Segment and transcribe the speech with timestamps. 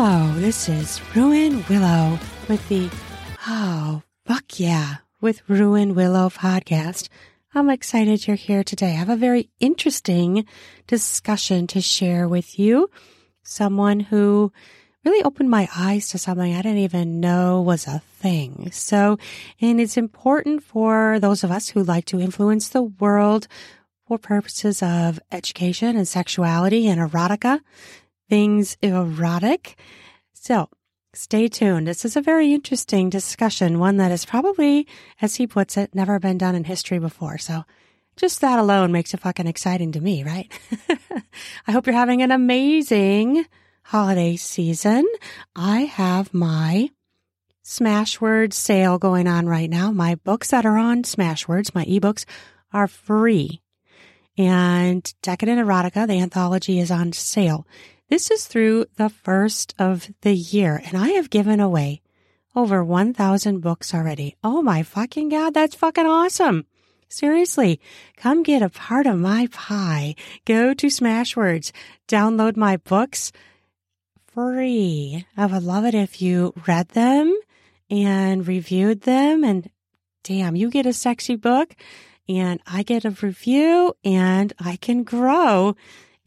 [0.00, 2.88] Hello, this is Ruan Willow with the
[3.48, 7.08] Oh, fuck yeah, with Ruan Willow podcast.
[7.52, 8.92] I'm excited you're here today.
[8.92, 10.46] I have a very interesting
[10.86, 12.88] discussion to share with you.
[13.42, 14.52] Someone who
[15.04, 18.70] really opened my eyes to something I didn't even know was a thing.
[18.70, 19.18] So,
[19.60, 23.48] and it's important for those of us who like to influence the world
[24.06, 27.58] for purposes of education and sexuality and erotica,
[28.28, 29.76] things erotic.
[30.32, 30.68] So,
[31.14, 31.88] Stay tuned.
[31.88, 34.86] This is a very interesting discussion, one that has probably,
[35.22, 37.38] as he puts it, never been done in history before.
[37.38, 37.64] So
[38.14, 40.52] just that alone makes it fucking exciting to me, right?
[41.66, 43.46] I hope you're having an amazing
[43.82, 45.06] holiday season.
[45.56, 46.90] I have my
[47.64, 49.90] Smashwords sale going on right now.
[49.90, 52.26] My books that are on Smashwords, my ebooks,
[52.72, 53.62] are free.
[54.36, 57.66] And Decadent Erotica, the anthology, is on sale.
[58.08, 62.00] This is through the first of the year, and I have given away
[62.56, 64.34] over 1,000 books already.
[64.42, 66.64] Oh my fucking God, that's fucking awesome.
[67.10, 67.80] Seriously,
[68.16, 70.14] come get a part of my pie.
[70.46, 71.70] Go to Smashwords,
[72.08, 73.30] download my books
[74.32, 75.26] free.
[75.36, 77.38] I would love it if you read them
[77.90, 79.44] and reviewed them.
[79.44, 79.68] And
[80.24, 81.74] damn, you get a sexy book
[82.26, 85.76] and I get a review and I can grow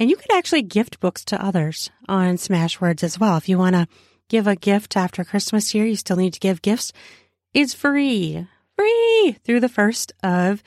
[0.02, 3.38] and you could actually gift books to others on Smashwords as well.
[3.38, 3.88] If you want to
[4.30, 6.92] give a gift after Christmas here, you still need to give gifts.
[7.54, 10.64] It's free, free through the 1st of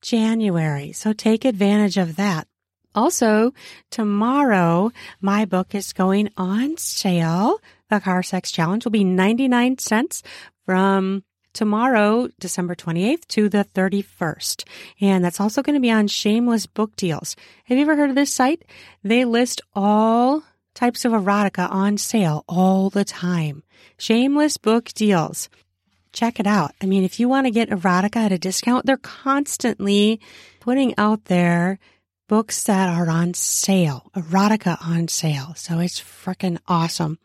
[0.00, 0.92] January.
[0.92, 2.48] So take advantage of that.
[2.94, 3.52] Also,
[3.90, 7.58] tomorrow, my book is going on sale.
[7.90, 10.22] The Car Sex Challenge will be 99 cents
[10.64, 14.64] from tomorrow, December 28th to the 31st.
[15.00, 17.36] And that's also going to be on Shameless Book Deals.
[17.64, 18.64] Have you ever heard of this site?
[19.02, 20.42] They list all
[20.74, 23.62] types of erotica on sale all the time.
[23.98, 25.48] Shameless Book Deals.
[26.12, 26.72] Check it out.
[26.80, 30.20] I mean, if you want to get erotica at a discount, they're constantly
[30.60, 31.78] putting out there
[32.28, 35.54] books that are on sale, erotica on sale.
[35.56, 37.18] So it's freaking awesome.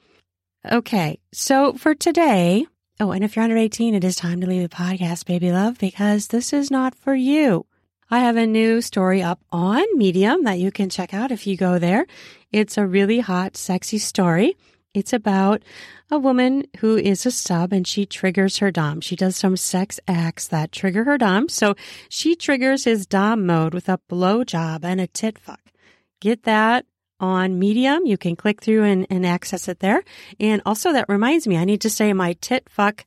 [0.69, 1.19] Okay.
[1.31, 2.65] So for today,
[3.03, 5.77] Oh, and if you're under 18, it is time to leave the podcast, baby love,
[5.77, 7.65] because this is not for you.
[8.09, 11.57] I have a new story up on Medium that you can check out if you
[11.57, 12.07] go there.
[12.53, 14.55] It's a really hot, sexy story.
[14.93, 15.63] It's about
[16.09, 19.01] a woman who is a sub and she triggers her Dom.
[19.01, 21.49] She does some sex acts that trigger her Dom.
[21.49, 21.75] So
[22.07, 25.73] she triggers his Dom mode with a blowjob and a tit fuck.
[26.21, 26.85] Get that
[27.19, 28.05] on Medium.
[28.05, 30.03] You can click through and, and access it there.
[30.39, 33.05] And also that reminds me, I need to say my tit fuck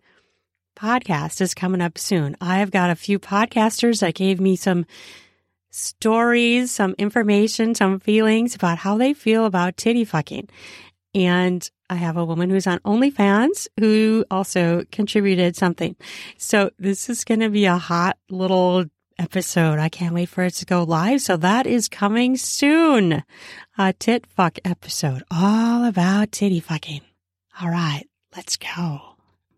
[0.76, 2.36] podcast is coming up soon.
[2.40, 4.86] I have got a few podcasters that gave me some
[5.70, 10.48] stories, some information, some feelings about how they feel about titty fucking.
[11.14, 15.96] And I have a woman who's on OnlyFans who also contributed something.
[16.36, 18.84] So this is going to be a hot little
[19.18, 19.78] episode.
[19.78, 21.20] I can't wait for it to go live.
[21.20, 23.22] So that is coming soon.
[23.78, 27.02] A tit fuck episode all about titty fucking.
[27.60, 28.04] All right,
[28.34, 29.00] let's go.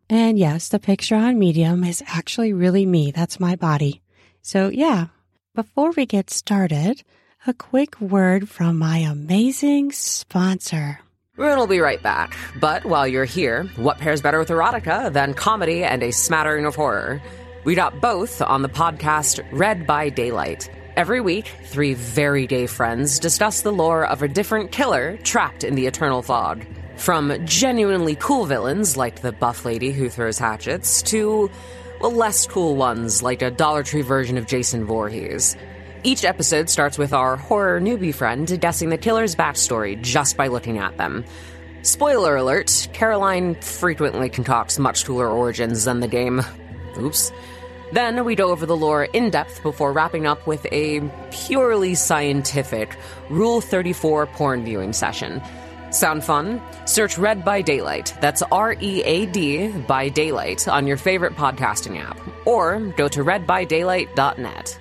[0.09, 3.11] And yes, the picture on Medium is actually really me.
[3.11, 4.03] That's my body.
[4.43, 5.07] So yeah,
[5.55, 7.03] before we get started,
[7.47, 11.01] a quick word from my amazing sponsor.
[11.37, 12.37] Will be right back.
[12.61, 16.75] But while you're here, what pairs better with erotica than comedy and a smattering of
[16.75, 17.23] horror?
[17.65, 20.71] We got both on the podcast Read by Daylight.
[20.97, 25.75] Every week, three very gay friends discuss the lore of a different killer trapped in
[25.75, 26.65] the eternal fog.
[26.97, 31.51] From genuinely cool villains like the buff lady who throws hatchets to,
[32.01, 35.57] well, less cool ones like a Dollar Tree version of Jason Voorhees.
[36.05, 40.79] Each episode starts with our horror newbie friend guessing the killer's backstory just by looking
[40.79, 41.25] at them.
[41.83, 46.41] Spoiler alert Caroline frequently concocts much cooler origins than the game.
[46.98, 47.32] Oops.
[47.92, 51.00] Then we go over the lore in depth before wrapping up with a
[51.31, 52.97] purely scientific
[53.30, 55.42] Rule 34 porn viewing session.
[55.91, 56.60] Sound fun?
[56.84, 58.15] Search Read by Daylight.
[58.21, 62.21] That's R E A D by Daylight on your favorite podcasting app.
[62.47, 64.78] Or go to readbydaylight.net.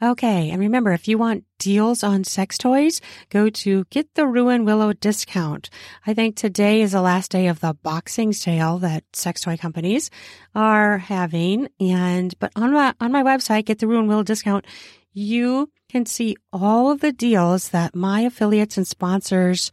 [0.00, 3.00] Okay, and remember, if you want deals on sex toys,
[3.30, 5.70] go to Get the Ruan Willow discount.
[6.06, 10.08] I think today is the last day of the boxing sale that sex toy companies
[10.54, 11.68] are having.
[11.80, 14.66] And, but on my, on my website, Get the Ruan Willow discount,
[15.12, 19.72] you can see all of the deals that my affiliates and sponsors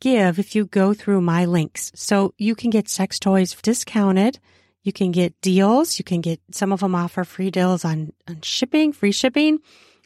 [0.00, 1.90] give if you go through my links.
[1.96, 4.38] So you can get sex toys discounted
[4.82, 5.98] you can get deals.
[5.98, 9.58] You can get some of them offer free deals on, on shipping, free shipping.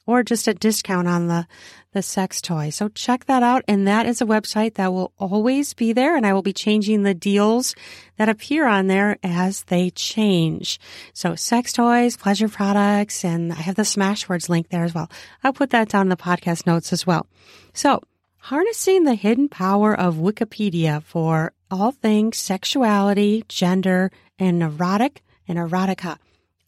[0.06, 1.46] or just a discount on the,
[1.92, 2.70] the sex toy.
[2.70, 3.62] So check that out.
[3.68, 6.16] And that is a website that will always be there.
[6.16, 7.74] And I will be changing the deals
[8.16, 10.80] that appear on there as they change.
[11.12, 15.10] So sex toys, pleasure products, and I have the Smashwords link there as well.
[15.44, 17.26] I'll put that down in the podcast notes as well.
[17.72, 18.00] So
[18.38, 26.18] harnessing the hidden power of Wikipedia for all things sexuality, gender, and erotic and erotica.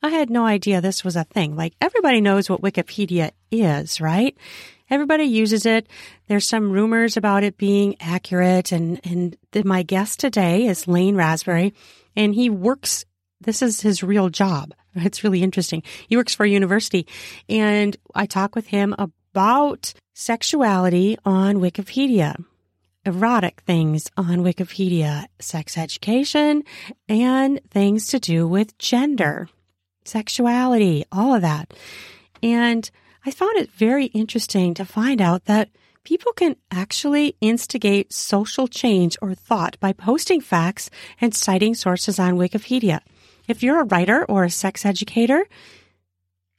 [0.03, 1.57] I had no idea this was a thing.
[1.57, 4.37] Like everybody knows what Wikipedia is, right?
[4.91, 5.87] Everybody uses it.
[6.29, 8.73] There's some rumors about it being accurate.
[8.73, 11.73] And, and my guest today is Lane Rasberry,
[12.17, 13.05] and he works.
[13.41, 14.75] This is his real job.
[14.97, 15.83] It's really interesting.
[16.07, 17.09] He works for a university
[17.49, 22.37] and I talk with him about sexuality on Wikipedia
[23.05, 26.65] erotic things on Wikipedia, sex education,
[27.09, 29.49] and things to do with gender
[30.05, 31.73] sexuality, all of that.
[32.43, 32.91] And
[33.25, 35.71] I found it very interesting to find out that
[36.05, 40.91] people can actually instigate social change or thought by posting facts
[41.21, 43.01] and citing sources on Wikipedia.
[43.49, 45.47] If you're a writer or a sex educator,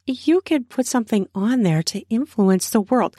[0.05, 3.15] you could put something on there to influence the world.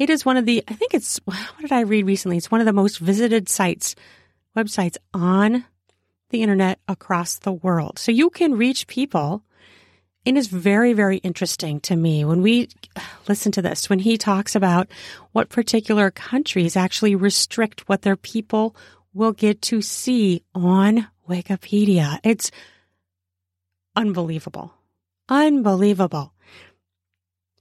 [0.00, 2.36] It is one of the, I think it's, what did I read recently?
[2.36, 3.94] It's one of the most visited sites,
[4.56, 5.64] websites on
[6.30, 7.98] the internet across the world.
[7.98, 9.44] So you can reach people
[10.24, 12.68] it is very, very interesting to me when we
[13.28, 14.88] listen to this, when he talks about
[15.32, 18.76] what particular countries actually restrict what their people
[19.14, 22.18] will get to see on Wikipedia.
[22.22, 22.50] It's
[23.96, 24.74] unbelievable.
[25.28, 26.32] Unbelievable.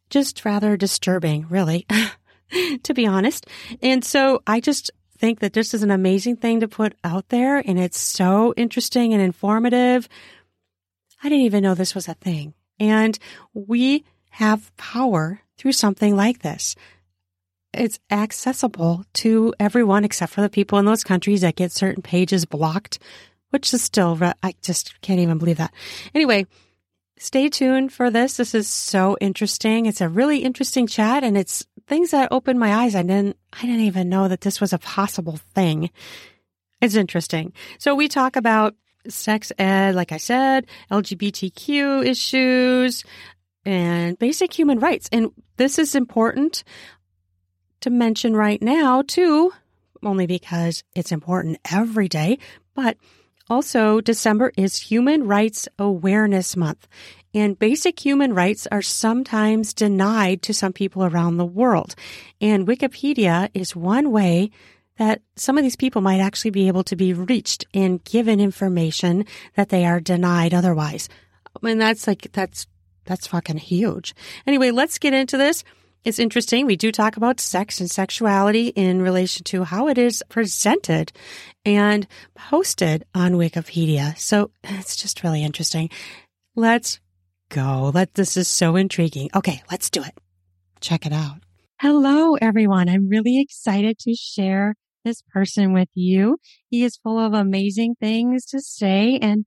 [0.10, 1.86] Just rather disturbing, really,
[2.84, 3.48] to be honest.
[3.82, 7.58] And so I just think that this is an amazing thing to put out there
[7.58, 10.08] and it's so interesting and informative.
[11.22, 12.54] I didn't even know this was a thing.
[12.80, 13.20] And
[13.54, 16.76] we have power through something like this.
[17.74, 22.46] It's accessible to everyone except for the people in those countries that get certain pages
[22.46, 23.00] blocked,
[23.50, 25.74] which is still, I just can't even believe that.
[26.16, 26.48] Anyway,
[27.20, 28.38] stay tuned for this.
[28.38, 29.86] This is so interesting.
[29.86, 32.96] It's a really interesting chat and it's things that opened my eyes.
[32.96, 35.92] I didn't, I didn't even know that this was a possible thing.
[36.82, 37.54] It's interesting.
[37.78, 38.76] So we talk about
[39.08, 43.04] sex ed, like I said, LGBTQ issues,
[43.66, 45.10] and basic human rights.
[45.12, 46.64] And this is important
[47.82, 49.52] to mention right now, too,
[50.04, 52.40] only because it's important every day,
[52.74, 52.98] but
[53.50, 56.88] also December is Human Rights Awareness Month.
[57.34, 61.96] And basic human rights are sometimes denied to some people around the world.
[62.42, 64.52] And Wikipedia is one way
[64.98, 69.26] that some of these people might actually be able to be reached and given information
[69.56, 71.08] that they are denied otherwise.
[71.48, 72.68] I mean, that's like, that's,
[73.06, 74.14] that's fucking huge.
[74.46, 75.64] Anyway, let's get into this.
[76.06, 76.66] It's interesting.
[76.66, 81.12] We do talk about sex and sexuality in relation to how it is presented
[81.66, 84.18] and posted on Wikipedia.
[84.18, 85.90] So it's just really interesting.
[86.56, 87.00] Let's
[87.50, 87.92] go.
[87.94, 89.30] Let, this is so intriguing.
[89.36, 90.18] Okay, let's do it.
[90.80, 91.40] Check it out.
[91.82, 92.88] Hello, everyone.
[92.88, 96.38] I'm really excited to share this person with you.
[96.70, 99.46] He is full of amazing things to say and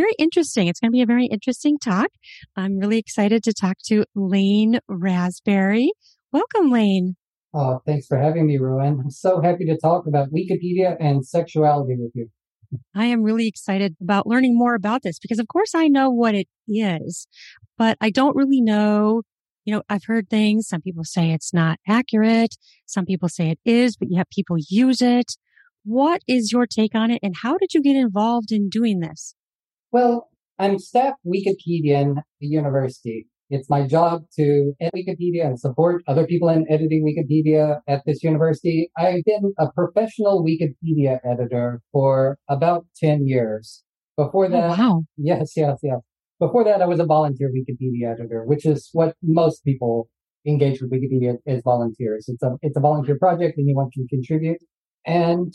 [0.00, 0.68] very interesting.
[0.68, 2.08] It's going to be a very interesting talk.
[2.56, 5.88] I'm really excited to talk to Lane Rasberry.
[6.32, 7.16] Welcome, Lane.
[7.52, 9.00] Oh, thanks for having me, Rowan.
[9.00, 12.28] I'm so happy to talk about Wikipedia and sexuality with you.
[12.94, 16.36] I am really excited about learning more about this because, of course, I know what
[16.36, 17.26] it is,
[17.76, 19.22] but I don't really know
[19.66, 20.68] you know, I've heard things.
[20.68, 22.56] Some people say it's not accurate.
[22.86, 25.36] Some people say it is, but yet people use it.
[25.84, 27.20] What is your take on it?
[27.22, 29.34] And how did you get involved in doing this?
[29.92, 30.28] Well,
[30.58, 33.26] I'm staff Wikipedian at the university.
[33.48, 38.22] It's my job to edit Wikipedia and support other people in editing Wikipedia at this
[38.22, 38.92] university.
[38.96, 43.82] I've been a professional Wikipedia editor for about 10 years.
[44.16, 45.04] Before oh, that, oh, wow.
[45.16, 45.98] yes, yes, yes.
[46.38, 50.08] Before that, I was a volunteer Wikipedia editor, which is what most people
[50.46, 52.26] engage with Wikipedia as volunteers.
[52.28, 54.58] It's a it's a volunteer project, anyone can contribute.
[55.04, 55.52] And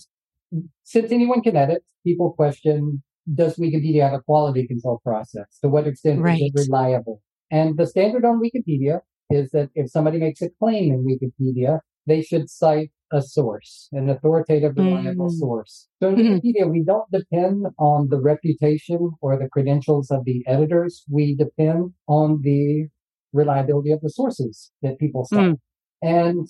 [0.83, 3.01] since anyone can edit, people question:
[3.33, 5.57] Does Wikipedia have a quality control process?
[5.61, 6.39] To what extent right.
[6.39, 7.21] is it reliable?
[7.51, 12.21] And the standard on Wikipedia is that if somebody makes a claim in Wikipedia, they
[12.21, 15.39] should cite a source, an authoritative, reliable mm.
[15.39, 15.87] source.
[16.01, 16.33] So in mm-hmm.
[16.33, 21.03] Wikipedia, we don't depend on the reputation or the credentials of the editors.
[21.09, 22.87] We depend on the
[23.33, 25.39] reliability of the sources that people cite.
[25.39, 25.57] Mm.
[26.01, 26.47] And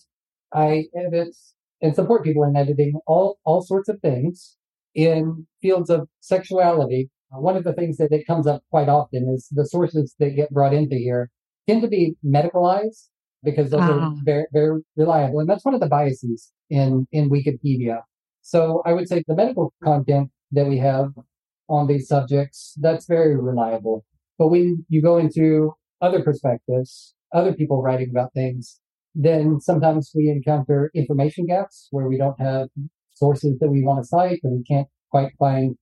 [0.54, 1.36] I edit
[1.82, 4.58] and support people in editing all, all sorts of things
[4.96, 7.10] in fields of sexuality.
[7.32, 10.50] One of the things that it comes up quite often is the sources that get
[10.52, 11.30] brought into here
[11.68, 13.10] tend to be medicalized
[13.44, 14.14] because those are Ah.
[14.24, 15.40] very, very reliable.
[15.40, 18.02] And that's one of the biases in, in Wikipedia.
[18.42, 21.12] So I would say the medical content that we have
[21.68, 24.06] on these subjects, that's very reliable.
[24.38, 28.80] But when you go into other perspectives, other people writing about things,
[29.16, 32.68] then sometimes we encounter information gaps where we don't have
[33.16, 35.76] sources that we want to cite and we can't quite find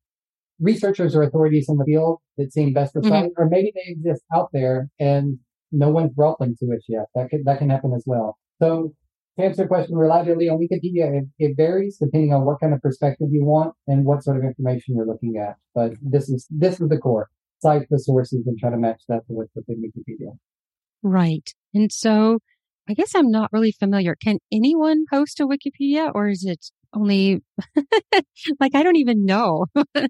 [0.59, 3.09] researchers or authorities in the field that seem best to Mhm.
[3.09, 5.39] cite, or maybe they exist out there and
[5.71, 7.05] no one's brought them to us yet.
[7.15, 8.37] That can, that can happen as well.
[8.61, 8.93] So
[9.37, 12.81] to answer the question, reliability on Wikipedia, it, it varies depending on what kind of
[12.81, 15.55] perspective you want and what sort of information you're looking at.
[15.73, 17.29] But this is, this is the core.
[17.59, 20.37] Cite the sources and try to match that to what's within Wikipedia.
[21.01, 21.49] Right.
[21.73, 22.39] And so
[22.89, 24.15] I guess I'm not really familiar.
[24.21, 27.41] Can anyone post to Wikipedia or is it only
[28.59, 29.65] like I don't even know?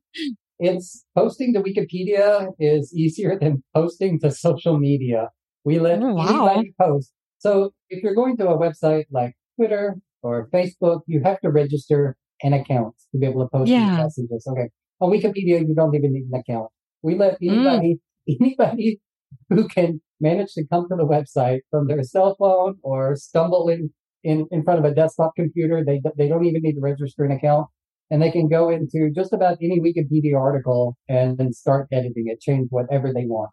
[0.59, 5.29] It's posting to Wikipedia is easier than posting to social media.
[5.65, 6.45] We let Oh, wow.
[6.47, 7.11] anybody post.
[7.39, 12.15] So if you're going to a website like Twitter or Facebook, you have to register
[12.43, 13.89] an account to be able to post Yeah.
[13.89, 14.47] these messages.
[14.47, 14.69] Okay.
[15.01, 16.69] On Wikipedia, you don't even need an account.
[17.01, 17.47] We let Mm.
[17.51, 17.99] anybody,
[18.39, 19.01] anybody
[19.49, 23.91] who can manage to come to the website from their cell phone or stumble in,
[24.23, 25.83] in, in front of a desktop computer.
[25.85, 27.67] They, they don't even need to register an account
[28.09, 32.39] and they can go into just about any Wikipedia article and then start editing it,
[32.41, 33.51] change whatever they want.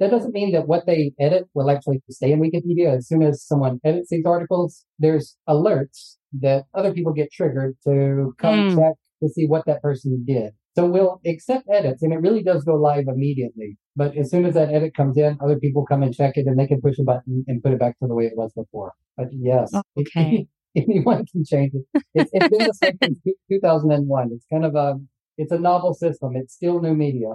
[0.00, 2.96] That doesn't mean that what they edit will actually stay in Wikipedia.
[2.96, 8.34] As soon as someone edits these articles, there's alerts that other people get triggered to
[8.38, 8.76] come Hmm.
[8.76, 10.52] check to see what that person did.
[10.78, 13.76] So we'll accept edits and it really does go live immediately.
[13.96, 16.56] But as soon as that edit comes in, other people come and check it and
[16.56, 18.92] they can push a button and put it back to the way it was before.
[19.16, 20.46] But yes, okay.
[20.76, 22.04] anyone can change it.
[22.14, 23.18] It's, it's been the same since
[23.50, 24.30] 2001.
[24.32, 25.00] It's kind of a,
[25.36, 26.34] it's a novel system.
[26.36, 27.30] It's still new media.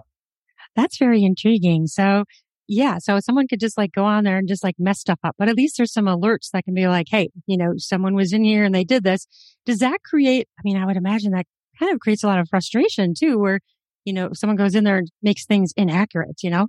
[0.77, 1.87] That's very intriguing.
[1.87, 2.23] So
[2.69, 5.35] yeah, so someone could just like go on there and just like mess stuff up,
[5.37, 8.31] but at least there's some alerts that can be like, Hey, you know, someone was
[8.31, 9.27] in here and they did this.
[9.65, 11.45] Does that create, I mean, I would imagine that
[11.79, 13.59] kind of creates a lot of frustration too, where,
[14.05, 16.67] you know, someone goes in there and makes things inaccurate, you know?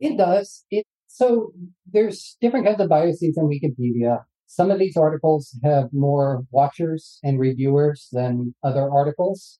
[0.00, 0.64] It does.
[0.70, 1.52] It so
[1.90, 4.18] there's different kinds of biases in Wikipedia.
[4.46, 9.58] Some of these articles have more watchers and reviewers than other articles.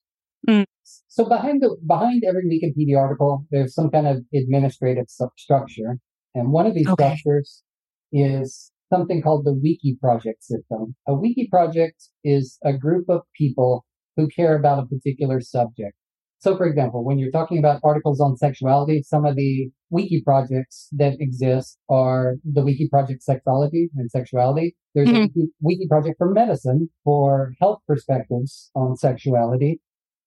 [0.48, 0.64] Mm.
[1.08, 5.98] So behind the behind every Wikipedia article, there's some kind of administrative structure,
[6.34, 7.02] and one of these Okay.
[7.04, 7.62] structures
[8.12, 10.94] is something called the Wiki Project system.
[11.06, 13.84] A Wiki Project is a group of people
[14.18, 15.94] who care about a particular subject.
[16.40, 20.88] So, for example, when you're talking about articles on sexuality, some of the wiki projects
[20.92, 24.76] that exist are the Wiki Project Sexology and Sexuality.
[24.94, 25.20] There's a Mhm.
[25.22, 29.80] wiki, wiki project for medicine for health perspectives on sexuality.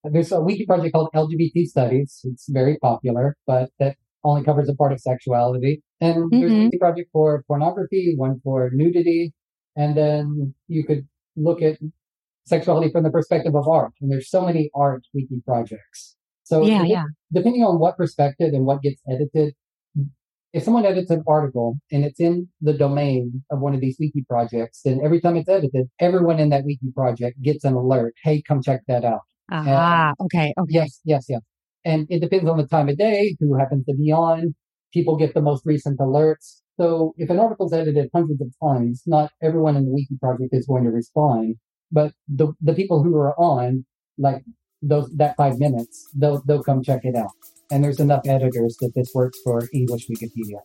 [0.03, 2.21] There's a wiki project called LGBT Studies.
[2.23, 5.83] It's very popular, but that only covers a part of sexuality.
[6.01, 6.63] And there's a Mhm.
[6.65, 9.33] wiki project for pornography, one for nudity,
[9.75, 11.07] and then you could
[11.37, 11.77] look at
[12.45, 13.93] sexuality from the perspective of art.
[14.01, 16.15] And there's so many art wiki projects.
[16.43, 17.05] So Yeah, yeah.
[17.31, 19.53] depending on what perspective and what gets edited,
[20.53, 24.25] if someone edits an article and it's in the domain of one of these wiki
[24.27, 28.13] projects, then every time it's edited, everyone in that wiki project gets an alert.
[28.23, 29.21] Hey, come check that out.
[29.49, 30.53] Ah, okay.
[30.57, 30.73] Okay.
[30.73, 31.41] Yes, yes, yes.
[31.85, 34.53] And it depends on the time of day, who happens to be on.
[34.93, 36.61] People get the most recent alerts.
[36.77, 40.67] So if an article's edited hundreds of times, not everyone in the wiki project is
[40.67, 41.55] going to respond,
[41.91, 43.85] but the the people who are on,
[44.17, 44.43] like
[44.81, 47.31] those that five minutes, they'll they'll come check it out.
[47.69, 50.59] And there's enough editors that this works for English Wikipedia.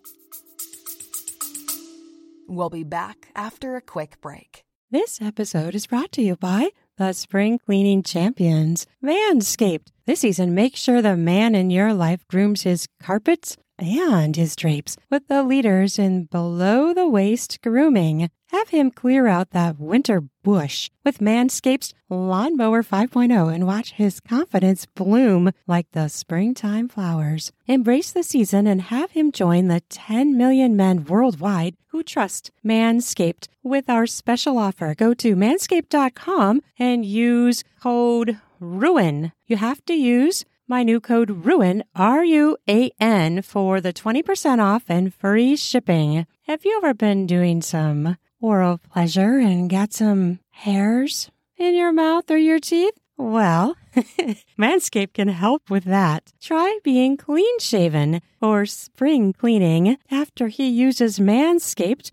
[2.49, 4.65] We'll be back after a quick break.
[4.91, 9.89] This episode is brought to you by the spring cleaning champions, Manscaped.
[10.07, 14.97] This season, make sure the man in your life grooms his carpets and his drapes
[15.11, 18.31] with the leaders in below the waist grooming.
[18.53, 24.87] Have him clear out that winter bush with Manscaped's Lawnmower 5.0 and watch his confidence
[24.87, 27.53] bloom like the springtime flowers.
[27.67, 33.49] Embrace the season and have him join the 10 million men worldwide who trust Manscaped
[33.63, 34.95] with our special offer.
[34.95, 39.33] Go to manscaped.com and use code RUAN.
[39.47, 44.59] You have to use my new code RUAN, R U A N, for the 20%
[44.61, 46.27] off and free shipping.
[46.47, 52.31] Have you ever been doing some oral pleasure and got some hairs in your mouth
[52.31, 52.95] or your teeth?
[53.19, 53.77] Well,
[54.59, 56.33] Manscaped can help with that.
[56.41, 62.13] Try being clean shaven for spring cleaning after he uses Manscaped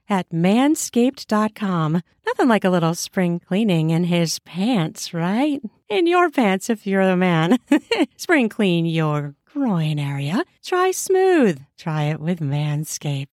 [0.11, 2.01] at manscaped.com.
[2.27, 5.61] Nothing like a little spring cleaning in his pants, right?
[5.89, 7.57] In your pants if you're the man.
[8.17, 10.43] spring clean your groin area.
[10.63, 11.61] Try smooth.
[11.77, 13.27] Try it with Manscaped.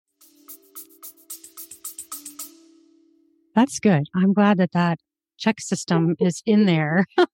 [3.57, 4.05] That's good.
[4.15, 5.01] I'm glad that that
[5.37, 7.07] check system is in there.
[7.19, 7.25] you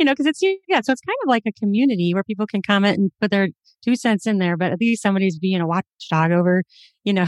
[0.00, 2.98] know, because it's, yeah, so it's kind of like a community where people can comment
[2.98, 3.48] and put their
[3.84, 6.62] two cents in there, but at least somebody's being a watchdog over,
[7.04, 7.26] you know,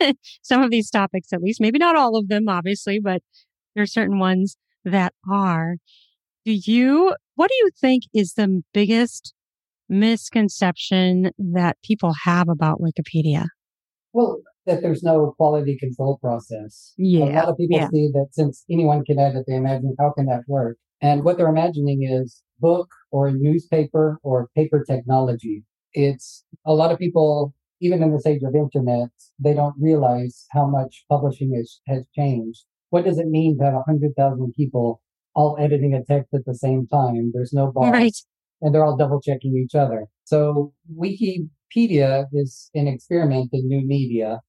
[0.42, 1.60] some of these topics, at least.
[1.60, 3.22] Maybe not all of them, obviously, but
[3.74, 5.76] there are certain ones that are.
[6.44, 9.32] Do you, what do you think is the biggest
[9.88, 13.46] misconception that people have about Wikipedia?
[14.12, 16.94] Well, that there's no quality control process.
[16.96, 17.24] Yeah.
[17.24, 17.88] A lot of people yeah.
[17.88, 20.76] see that since anyone can edit, they imagine how can that work?
[21.00, 25.64] And what they're imagining is book or newspaper or paper technology.
[25.94, 30.66] It's a lot of people, even in this age of internet, they don't realize how
[30.66, 32.64] much publishing is, has changed.
[32.90, 35.00] What does it mean to have hundred thousand people
[35.34, 37.32] all editing a text at the same time?
[37.34, 37.92] There's no boss.
[37.92, 38.16] Right.
[38.60, 40.06] And they're all double checking each other.
[40.24, 44.40] So Wikipedia is an experiment in new media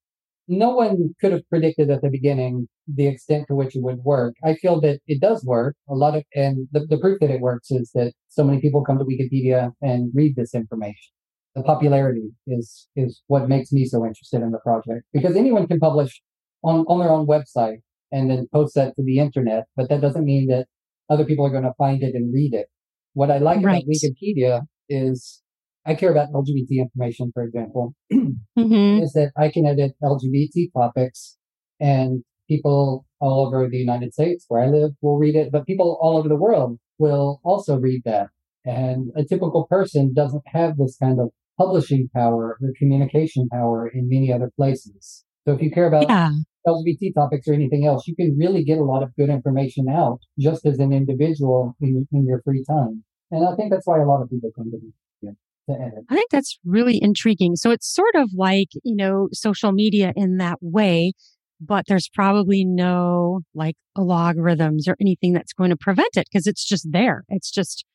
[0.47, 4.35] no one could have predicted at the beginning the extent to which it would work.
[4.43, 5.75] I feel that it does work.
[5.89, 8.83] A lot of, and the, the proof that it works is that so many people
[8.83, 11.12] come to Wikipedia and read this information.
[11.55, 15.79] The popularity is, is what makes me so interested in the project because anyone can
[15.79, 16.22] publish
[16.63, 17.77] on, on their own website
[18.11, 20.68] and then post that to the internet, but that doesn't mean that
[21.09, 22.68] other people are going to find it and read it.
[23.13, 23.83] What I like Right.
[23.83, 25.42] about Wikipedia is
[25.85, 29.03] I care about LGBT information, for example Mm-hmm.
[29.03, 31.37] is that I can edit LGBT topics
[31.79, 35.98] and people all over the United States where I live will read it, but people
[36.01, 38.27] all over the world will also read that.
[38.66, 44.07] And a typical person doesn't have this kind of publishing power or communication power in
[44.09, 45.24] many other places.
[45.46, 46.31] So if you care about Yeah.
[46.66, 50.20] LGBT topics or anything else, you can really get a lot of good information out
[50.39, 53.03] just as an individual in, in your free time.
[53.31, 55.31] And I think that's why a lot of people come to me yeah,
[55.68, 56.05] to edit.
[56.09, 57.55] I think that's really intriguing.
[57.55, 61.13] So it's sort of like, you know, social media in that way,
[61.59, 66.63] but there's probably no like logarithms or anything that's going to prevent it because it's
[66.66, 67.25] just there.
[67.27, 67.85] It's just,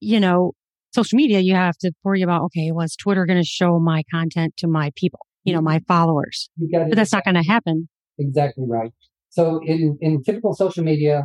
[0.00, 0.52] you know,
[0.94, 4.56] social media, you have to worry about, okay, well, Twitter going to show my content
[4.58, 6.48] to my people, you know, my followers?
[6.72, 7.88] But that's not going to happen.
[8.18, 8.92] Exactly right.
[9.30, 11.24] So in, in typical social media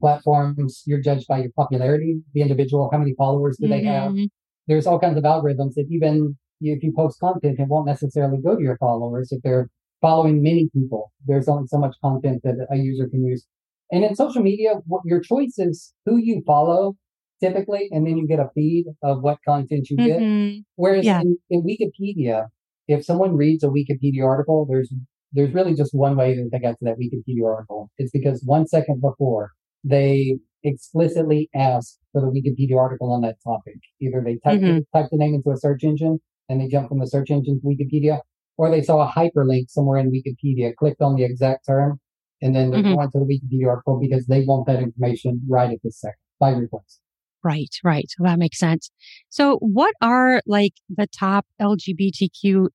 [0.00, 4.12] platforms, you're judged by your popularity, the individual, how many followers do they have.
[4.12, 4.28] Mhm.
[4.68, 8.54] There's all kinds of algorithms that even if you post content, it won't necessarily go
[8.56, 9.68] to your followers if they're
[10.00, 11.10] following many people.
[11.26, 13.44] There's only so much content that a user can use.
[13.90, 16.96] And in social media, your choice is who you follow
[17.40, 20.20] typically, and then you get a feed of what content you get.
[20.20, 20.64] Mhm.
[20.76, 21.20] Whereas Yeah.
[21.20, 22.48] in, in Wikipedia,
[22.88, 24.92] if someone reads a Wikipedia article, there's
[25.32, 27.90] there's really just one way that they got to that Wikipedia article.
[27.98, 29.50] It's because one second before
[29.84, 33.76] they explicitly ask for the Wikipedia article on that topic.
[34.00, 34.84] Either they type Mhm.
[34.94, 37.66] type the name into a search engine and they jump from the search engine to
[37.66, 38.20] Wikipedia,
[38.56, 42.00] or they saw a hyperlink somewhere in Wikipedia, clicked on the exact term,
[42.40, 42.94] and then they're Mhm.
[42.96, 46.50] going to the Wikipedia article because they want that information right at this second by
[46.52, 47.00] request.
[47.44, 48.06] Right, right.
[48.18, 48.90] Well, that makes sense.
[49.28, 52.68] So, what are like the top LGBTQ?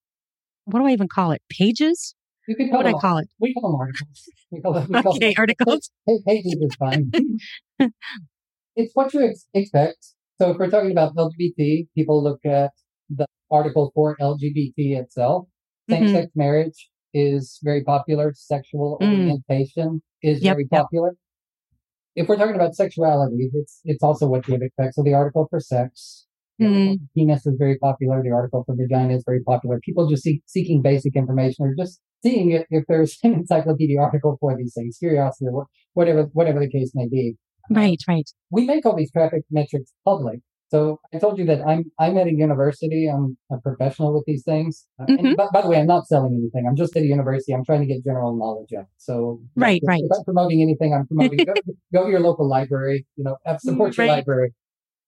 [0.66, 1.42] What do I even call it?
[1.50, 2.16] Pages?
[2.48, 3.30] You can What call do I call it?
[3.40, 4.30] we call them articles.
[4.52, 5.90] We call them, we call Okay, them articles.
[6.28, 7.12] Pages is fine.
[8.76, 9.98] it's what you ex- expect.
[10.40, 12.72] So if we're talking about LGBT, people look at
[13.10, 15.48] the article for LGBT itself.
[15.90, 15.96] Mhm.
[15.96, 18.34] Same-sex marriage is very popular.
[18.36, 19.14] Sexual Mm.
[19.14, 20.86] orientation is Yep, very yep.
[22.16, 24.96] If we're talking about sexuality, it's it's also what you would expect.
[24.96, 26.26] So the article for sex,
[26.62, 27.00] Mm.
[27.00, 28.22] for penis is very popular.
[28.22, 29.80] The article for vagina is very popular.
[29.84, 34.38] People just seek, seeking basic information or just seeing if, if there's an encyclopedia article
[34.40, 37.36] for these things, curiosity or whatever whatever the case may be.
[37.72, 38.30] Right, right.
[38.52, 40.42] We make all these traffic metrics public
[40.74, 43.08] So I told you that I'm I'm at a university.
[43.08, 44.88] I'm a professional with these things.
[45.00, 45.24] Mm-hmm.
[45.24, 46.68] And by, by, the way, I'm not selling anything.
[46.68, 47.54] I'm just at a university.
[47.54, 48.88] I'm trying to get general knowledge out.
[48.98, 50.02] So right, if, right.
[50.04, 51.46] If I'm promoting anything, I'm promoting.
[51.46, 51.54] go,
[51.94, 53.06] go, to your local library.
[53.18, 54.16] You know, support your right.
[54.16, 54.56] library.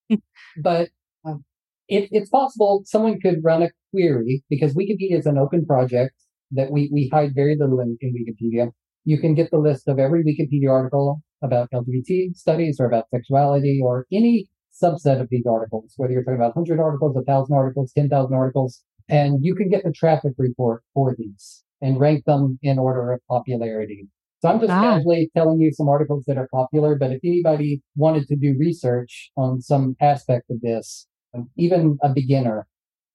[0.61, 0.89] but
[1.25, 1.43] um,
[1.87, 6.13] it, it's possible someone could run a query because Wikipedia is an open project
[6.51, 8.69] that we we hide very little in, in Wikipedia.
[9.03, 13.79] You can get the list of every Wikipedia article about LGBT studies or about sexuality
[13.83, 14.47] or any
[14.81, 19.43] subset of these articles, whether you're talking about 100 articles, 1,000 articles, 10,000 articles, and
[19.43, 24.07] you can get the traffic report for these and rank them in order of popularity.
[24.39, 24.81] So I'm just ah.
[24.81, 29.31] casually telling you some articles that are popular, but if anybody wanted to do research
[29.37, 32.67] on some aspect of this, um, even a beginner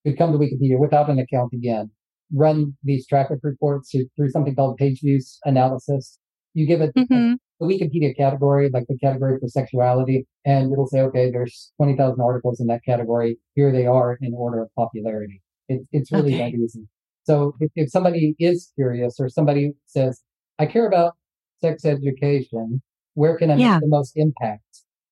[0.05, 1.91] could come to Wikipedia without an account again,
[2.33, 6.19] run these traffic reports through something called page views analysis.
[6.55, 11.01] You give it mm-hmm the Wikipedia category, like the category for sexuality, and it'll say,
[11.01, 13.39] okay, there's 20,000 articles in that category.
[13.55, 15.43] Here they are in order of popularity.
[15.69, 16.51] It, it's really okay.
[16.51, 16.89] that easy.
[17.25, 20.23] So if, if somebody is curious or somebody says,
[20.59, 21.17] I care about
[21.61, 22.83] sex education,
[23.15, 23.75] where can I yeah.
[23.75, 24.63] make the most impact?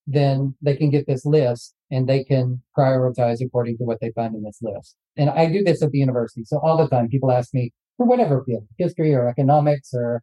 [0.07, 4.35] Then they can get this list and they can prioritize according to what they find
[4.35, 4.96] in this list.
[5.18, 6.44] And I do this at the university.
[6.44, 10.22] So all the time people ask me for whatever field, history or economics or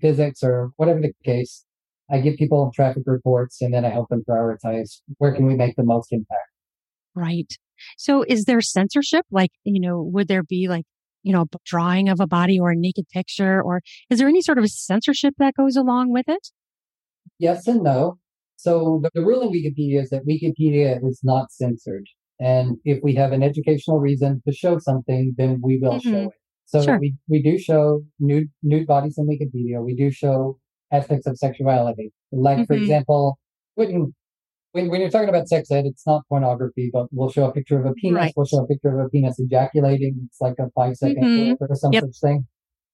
[0.00, 1.64] physics or whatever the case.
[2.10, 5.76] I give people traffic reports and then I help them prioritize where can we make
[5.76, 6.50] the most impact.
[7.14, 7.52] Right.
[7.96, 9.24] So is there censorship?
[9.30, 10.84] Like, you know, would there be like,
[11.22, 13.80] you know, a drawing of a body or a naked picture or
[14.10, 16.48] is there any sort of censorship that goes along with it?
[17.38, 18.18] Yes and no.
[18.56, 22.06] So the, the rule in Wikipedia is that Wikipedia is not censored.
[22.40, 26.10] And if we have an educational reason to show something, then we will mm-hmm.
[26.10, 26.30] show it.
[26.66, 26.98] So sure.
[26.98, 29.84] we, we do show nude, nude bodies in Wikipedia.
[29.84, 30.58] We do show
[30.92, 32.12] aspects of sexuality.
[32.32, 32.64] Like, mm-hmm.
[32.64, 33.38] for example,
[33.74, 34.14] when,
[34.72, 37.78] when, when you're talking about sex ed, it's not pornography, but we'll show a picture
[37.78, 38.16] of a penis.
[38.16, 38.32] Right.
[38.36, 40.26] We'll show a picture of a penis ejaculating.
[40.26, 41.64] It's like a five second mm-hmm.
[41.64, 42.04] or some yep.
[42.04, 42.46] such thing.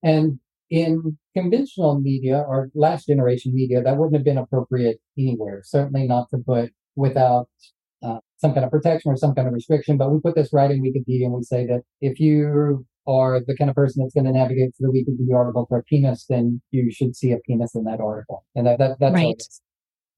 [0.03, 5.63] And in conventional media or last generation media, that wouldn't have been appropriate anywhere.
[5.65, 7.49] Certainly not to put without
[8.03, 9.97] uh, some kind of protection or some kind of restriction.
[9.97, 13.57] But we put this right in Wikipedia and we say that if you are the
[13.57, 16.63] kind of person that's going to navigate to the Wikipedia article for a penis, then
[16.71, 18.45] you should see a penis in that article.
[18.55, 19.43] And that, that that's right.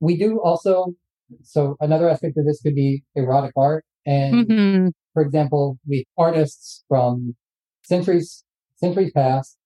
[0.01, 0.95] We do also,
[1.43, 3.85] so another aspect of this could be erotic art.
[4.05, 4.89] And mm-hmm.
[5.15, 7.35] for example, we artists from
[7.83, 8.45] centuries,
[8.77, 9.57] centuries past,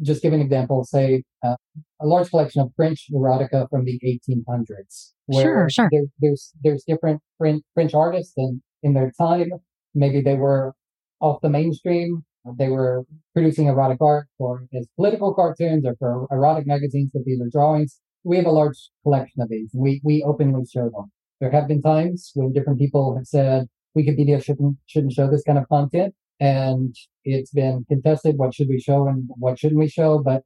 [0.00, 1.56] just give an example, say uh,
[2.00, 5.12] a large collection of French erotica from the 1800s.
[5.26, 5.88] Where sure, sure.
[5.92, 9.50] There, there's, there's different French, French artists and in their time,
[9.94, 10.74] maybe they were
[11.20, 16.66] off the mainstream they were producing erotic art for as political cartoons or for erotic
[16.66, 18.00] magazines that these are drawings.
[18.24, 19.70] We have a large collection of these.
[19.74, 21.10] We, we openly show them.
[21.40, 25.58] There have been times when different people have said Wikipedia shouldn't, shouldn't show this kind
[25.58, 26.14] of content.
[26.40, 28.36] And it's been contested.
[28.38, 30.18] What should we show and what shouldn't we show?
[30.18, 30.42] But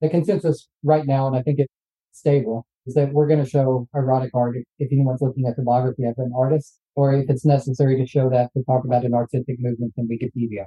[0.00, 1.72] the consensus right now, and I think it's
[2.12, 6.04] stable, is that we're going to show erotic art if anyone's looking at the biography
[6.04, 9.56] of an artist, or if it's necessary to show that to talk about an artistic
[9.58, 10.66] movement in Wikipedia.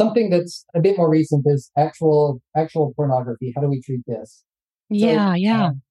[0.00, 3.52] Something that's a bit more recent is actual actual pornography.
[3.54, 4.44] How do we treat this?
[4.90, 5.66] Yeah, so, yeah.
[5.66, 5.82] Um,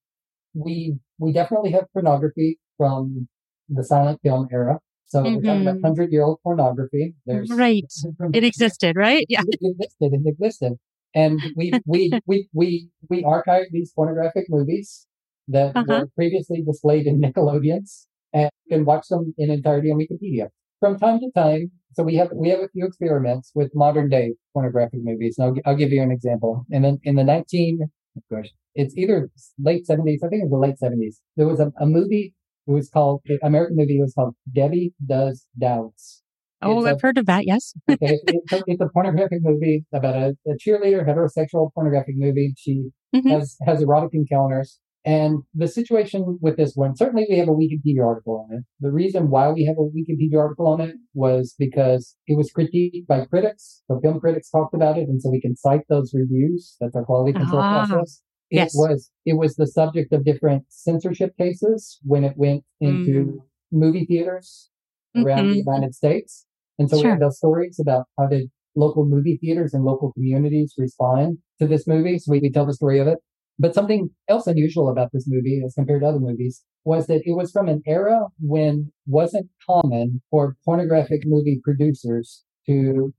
[0.54, 3.28] we we definitely have pornography from
[3.68, 4.78] the silent film era.
[5.06, 5.36] So mm-hmm.
[5.36, 5.84] we're talking about mm-hmm.
[5.84, 7.14] hundred year old pornography.
[7.26, 7.84] There's right.
[8.32, 9.26] it existed, right?
[9.28, 9.42] Yeah.
[9.46, 10.10] It existed.
[10.18, 10.72] It existed.
[11.14, 15.06] And we we we we we archived these pornographic movies
[15.48, 15.84] that uh-huh.
[15.88, 20.48] were previously displayed in Nickelodeons and you can watch them in entirety on Wikipedia.
[20.80, 24.34] From time to time, so we have we have a few experiments with modern day
[24.52, 25.36] pornographic movies.
[25.38, 26.64] And I'll, I'll give you an example.
[26.70, 27.80] And then in the 19,
[28.16, 31.16] of course, it's either late 70s, I think it was the late 70s.
[31.36, 32.34] There was a, a movie.
[32.66, 33.98] It was called American movie.
[33.98, 36.22] It was called Debbie Does Dallas.
[36.60, 37.46] Oh, I've heard of that.
[37.46, 37.72] Yes.
[37.90, 42.52] okay, it's, a, it's, a, pornographic movie about a, a cheerleader, heterosexual pornographic movie.
[42.56, 43.28] She mm-hmm.
[43.28, 48.04] has has erotic encounters and the situation with this one, certainly we have a Wikipedia
[48.04, 48.64] article on it.
[48.80, 53.06] The reason why we have a Wikipedia article on it was because it was critiqued
[53.06, 53.82] by critics.
[53.86, 55.08] So film critics talked about it.
[55.08, 56.76] And so we can cite those reviews.
[56.78, 58.20] That's our quality control ah, process.
[58.50, 58.72] It yes.
[58.74, 63.36] was, it was the subject of different censorship cases when it went into mm.
[63.72, 64.68] movie theaters
[65.16, 65.52] around mm-hmm.
[65.52, 66.44] the United States.
[66.78, 67.04] And so sure.
[67.04, 71.66] we have those stories about how did local movie theaters and local communities respond to
[71.66, 72.18] this movie.
[72.18, 73.18] So we, we tell the story of it.
[73.58, 77.32] But something else unusual about this movie as compared to other movies was that it
[77.32, 83.12] was from an era when wasn't common for pornographic movie producers to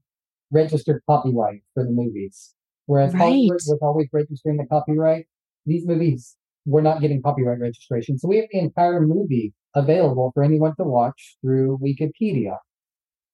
[0.51, 2.53] register copyright for the movies.
[2.85, 3.19] Whereas right.
[3.19, 5.25] Hollywood was always registering the copyright,
[5.65, 8.17] these movies we're not getting copyright registration.
[8.17, 12.57] So we have the entire movie available for anyone to watch through Wikipedia.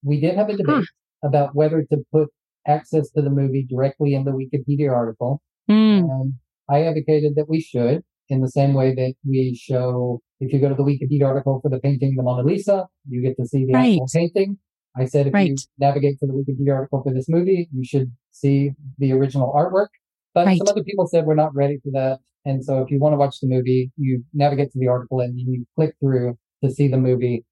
[0.04, 0.86] We did have a debate
[1.24, 1.28] huh.
[1.28, 2.30] about whether to put
[2.68, 5.42] access to the movie directly in the Wikipedia article.
[5.70, 6.00] Mm.
[6.00, 6.34] And
[6.70, 10.70] I advocated that we should in the same way that we show, if you go
[10.70, 13.74] to the Wikipedia article for the painting, the Mona Lisa, you get to see the
[13.74, 13.94] right.
[13.94, 14.58] actual painting.
[14.98, 15.50] I said if right.
[15.50, 19.90] you navigate to the Wikipedia article for this movie, you should see the original artwork.
[20.34, 20.58] But right.
[20.58, 22.20] some other people said we're not ready for that.
[22.46, 25.38] And so if you want to watch the movie, you navigate to the article and
[25.40, 27.44] you click through to see the movie.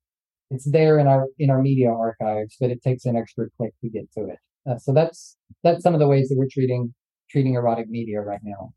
[0.49, 3.89] It's there in our in our media archives, but it takes an extra click to
[3.89, 4.37] get to it.
[4.69, 6.93] Uh, so that's that's some of the ways that we're treating
[7.29, 8.73] treating erotic media right now.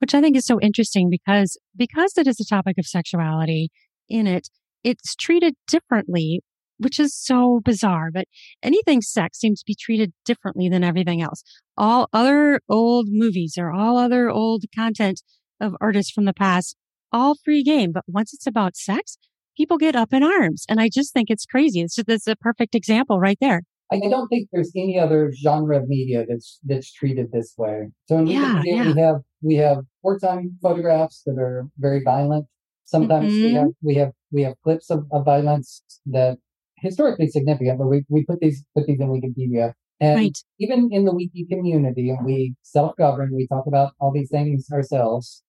[0.00, 3.70] Which I think is so interesting because because it is a topic of sexuality
[4.08, 4.48] in it,
[4.82, 6.42] it's treated differently
[6.80, 8.10] which is so bizarre.
[8.12, 8.26] But
[8.62, 11.42] anything sex seems to be treated differently than everything else.
[11.76, 15.22] All other old movies or all other old content
[15.60, 16.76] of artists from the past,
[17.12, 17.92] all free game.
[17.92, 19.18] But once it's about sex,
[19.56, 20.64] people get up in arms.
[20.68, 21.80] And I just think it's crazy.
[21.80, 23.62] It's just, it's a perfect example right there.
[23.92, 27.88] I don't think there's any other genre of media that's that's treated this way.
[28.06, 28.92] So in yeah, yeah.
[28.92, 32.46] we have we have wartime photographs that are very violent.
[32.84, 33.44] Sometimes mm-hmm.
[33.44, 36.38] we have we have we have clips of, of violence that
[36.76, 39.72] historically significant, but we, we put these put these in Wikipedia.
[40.00, 40.38] And right.
[40.58, 45.42] even in the wiki community, we self govern, we talk about all these things ourselves.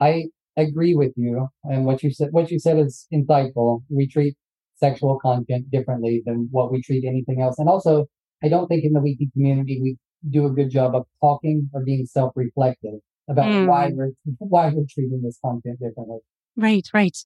[0.00, 0.24] I
[0.56, 3.82] agree with you and what you said what you said is insightful.
[3.88, 4.36] We treat
[4.76, 7.58] sexual content differently than what we treat anything else.
[7.58, 8.06] And also
[8.42, 9.96] I don't think in the wiki community we
[10.28, 13.00] do a good job of talking or being self reflective
[13.32, 13.66] about mm.
[13.66, 16.18] why we're why we're treating this content differently.
[16.56, 17.16] Right, right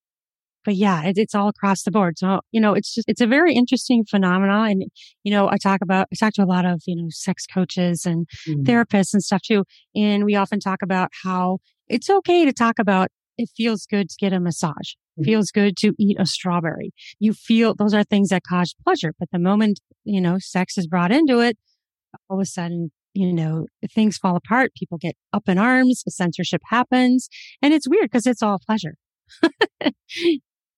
[0.66, 2.18] but yeah, it, it's all across the board.
[2.18, 4.70] So, you know, it's just, it's a very interesting phenomenon.
[4.72, 4.84] And,
[5.22, 8.04] you know, I talk about, I talk to a lot of, you know, sex coaches
[8.04, 8.64] and mm-hmm.
[8.64, 9.64] therapists and stuff too.
[9.94, 14.16] And we often talk about how it's okay to talk about it feels good to
[14.18, 14.94] get a massage.
[15.18, 15.24] Mm-hmm.
[15.24, 16.92] Feels good to eat a strawberry.
[17.20, 19.12] You feel those are things that cause pleasure.
[19.18, 21.56] But the moment, you know, sex is brought into it,
[22.28, 24.72] all of a sudden, you know, things fall apart.
[24.76, 26.04] People get up in arms.
[26.08, 27.28] Censorship happens.
[27.62, 28.96] And it's weird because it's all pleasure.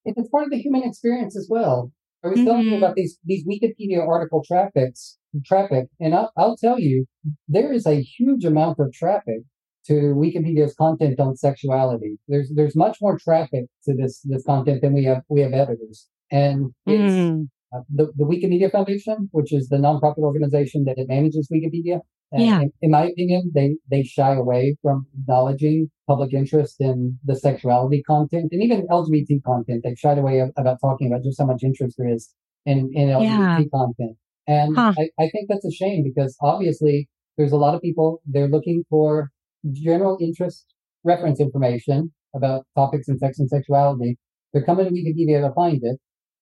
[0.04, 1.92] it's part of the human experience as well.
[2.24, 2.46] I was mm-hmm.
[2.46, 7.06] telling you about these these Wikipedia article traffics traffic, and I'll, I'll tell you
[7.46, 9.42] there is a huge amount of traffic
[9.86, 12.16] to Wikipedia's content on sexuality.
[12.26, 16.08] There's there's much more traffic to this this content than we have we have editors,
[16.30, 17.46] and it's mm.
[17.74, 22.00] Uh, the the Wikimedia Foundation, which is the nonprofit organization that manages Wikipedia.
[22.32, 22.60] Yeah.
[22.60, 28.02] In, in, my opinion, they, they shy away from acknowledging public interest in the sexuality
[28.02, 29.80] content and even LGBT content.
[29.82, 32.34] They've shied away about talking about just how much interest there is
[32.66, 33.58] in, in LGBT yeah.
[33.72, 34.16] content.
[34.46, 34.92] And huh.
[34.98, 38.84] I, I think that's a shame because obviously there's a lot of people, they're looking
[38.90, 39.30] for
[39.72, 40.66] general interest
[41.04, 44.18] reference information about topics in sex and sexuality.
[44.52, 45.98] They're coming to Wikipedia to find it.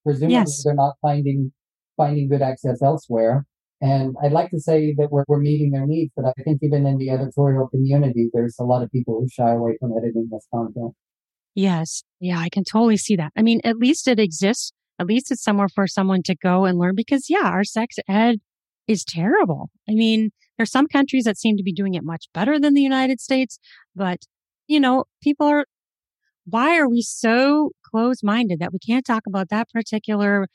[0.06, 0.62] Presumably yes.
[0.64, 1.52] they're not finding,
[1.96, 3.44] finding good access elsewhere.
[3.80, 6.86] And I'd like to say that we're, we're meeting their needs, but I think even
[6.86, 10.46] in the editorial community, there's a lot of people who shy away from editing this
[10.54, 10.94] content.
[11.56, 12.04] Yes.
[12.20, 13.32] Yeah, I can totally see that.
[13.36, 14.72] I mean, at least it exists.
[14.98, 18.36] At least it's somewhere for someone to go and learn because yeah, our sex ed
[18.86, 19.70] is terrible.
[19.88, 22.82] I mean, there's some countries that seem to be doing it much better than the
[22.82, 23.58] United States,
[23.94, 24.20] but
[24.68, 25.66] you know, people are,
[26.48, 30.46] why are we so close minded that we can't talk about that particular,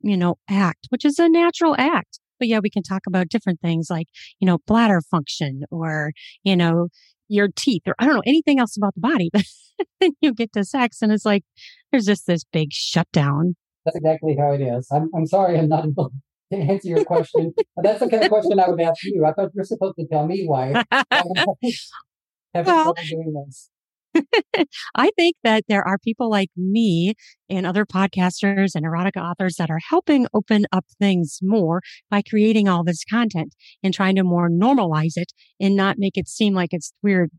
[0.00, 2.20] you know, act, which is a natural act?
[2.38, 4.06] But yeah, we can talk about different things like,
[4.38, 6.88] you know, bladder function or, you know,
[7.28, 9.30] your teeth or I don't know anything else about the body.
[9.80, 11.42] But then you get to sex and it's like,
[11.90, 13.56] there's just this big shutdown.
[13.86, 14.86] That's exactly how it is.
[14.92, 16.12] I'm, I'm sorry I'm not able
[16.52, 17.54] to answer your question.
[17.82, 19.24] That's the kind of question I would ask you.
[19.24, 20.84] I thought you were supposed to tell me why.
[22.54, 23.70] well, doing this.
[24.94, 27.14] I think that there are people like me
[27.48, 32.68] and other podcasters and erotica authors that are helping open up things more by creating
[32.68, 36.70] all this content and trying to more normalize it and not make it seem like
[36.72, 37.30] it's weird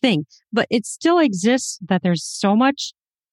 [0.00, 0.24] thing.
[0.52, 2.92] But it still exists that there's so much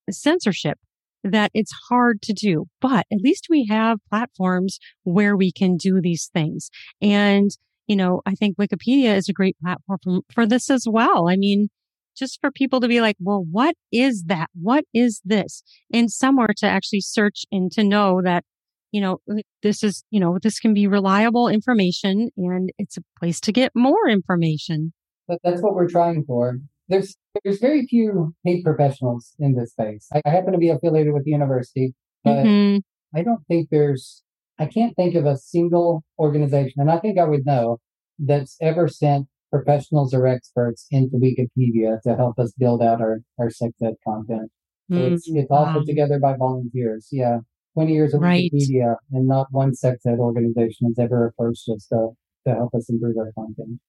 [0.09, 0.77] censorship
[1.23, 2.65] that it's hard to do.
[2.79, 6.69] But at least we have platforms where we can do these things.
[7.01, 7.51] And,
[7.87, 11.29] you know, I think Wikipedia is a great platform for, this as well.
[11.29, 11.69] I mean,
[12.15, 14.49] just for people to be like, well, what is that?
[14.59, 15.63] What is this?
[15.93, 18.43] And somewhere to actually search and to know that,
[18.91, 19.19] you know,
[19.63, 23.71] this is, you know, this can be reliable information and it's a place to get
[23.75, 24.93] more information.
[25.27, 26.59] But that's what we're trying for.
[26.89, 30.07] There's, there's very few paid professionals in this space.
[30.13, 31.93] I, I happen to be affiliated with the university,
[32.23, 32.79] but mm-hmm.
[33.17, 34.23] I don't think there's,
[34.59, 37.79] I can't think of a single organization, and I think I would know,
[38.19, 43.49] that's ever sent professionals or experts into Wikipedia to help us build out our, our
[43.49, 44.49] sex ed content.
[44.91, 45.73] So it's, Mm, it's all wow.
[45.77, 47.07] put together by volunteers.
[47.11, 47.39] Yeah.
[47.75, 48.51] 20 years of Right.
[48.53, 52.09] Wikipedia and not one sex ed organization has ever approached us to,
[52.47, 53.79] to help us improve our content.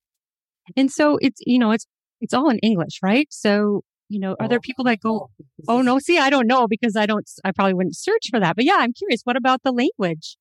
[0.77, 1.87] And so it's, you know, it's,
[2.21, 3.27] it's all in English, right?
[3.31, 5.31] So, you know, are there people that go,
[5.69, 8.55] oh no, see, I don't know because I don't, I probably wouldn't search for that.
[8.55, 9.23] But yeah, I'm curious.
[9.25, 10.37] What about the language?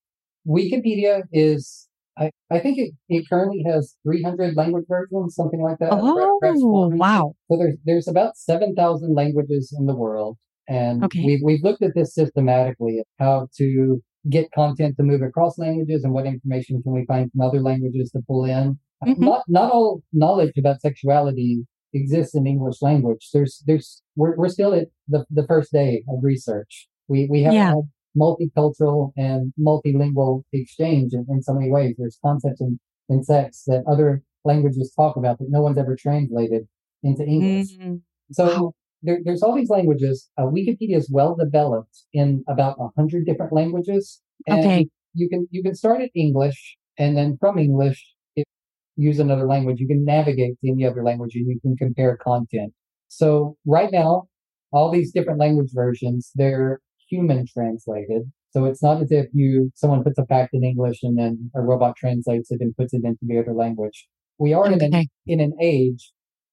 [0.47, 5.89] Wikipedia is, I, I think it, it currently has 300 language versions, something like that.
[5.93, 7.33] Oh, wow.
[7.49, 10.37] So there's, there's about 7,000 languages in the world.
[10.67, 11.23] And Okay.
[11.25, 16.13] we've, we've looked at this systematically, how to get content to move across languages and
[16.13, 18.77] what information can we find from other languages to pull in.
[19.03, 19.17] Mhm.
[19.17, 23.29] Not, not all knowledge about sexuality exists in English language.
[23.33, 26.87] There's, there's, we're, we're still at the, the first day of research.
[27.07, 27.69] We, we haven't Yeah.
[27.69, 31.95] had multicultural and multilingual exchange in, in so many ways.
[31.97, 36.67] There's concepts in, in sex that other languages talk about that no one's ever translated
[37.03, 37.77] into English.
[37.77, 38.73] Mm, So Wow.
[39.03, 40.29] there, there's all these languages.
[40.37, 44.21] Uh, Wikipedia is well developed in about a hundred different languages.
[44.47, 44.89] And Okay.
[45.13, 47.99] You can you can start at English, and then from English,
[48.35, 48.45] if
[48.95, 52.73] use another language, you can navigate to any other language, and you can compare content.
[53.09, 54.27] So right now,
[54.71, 56.79] all these different language versions, they're
[57.11, 58.31] human translated.
[58.51, 61.61] So it's not as if you someone puts a fact in English and then a
[61.61, 64.07] robot translates it and puts it into the other language.
[64.39, 66.11] We are in an in an age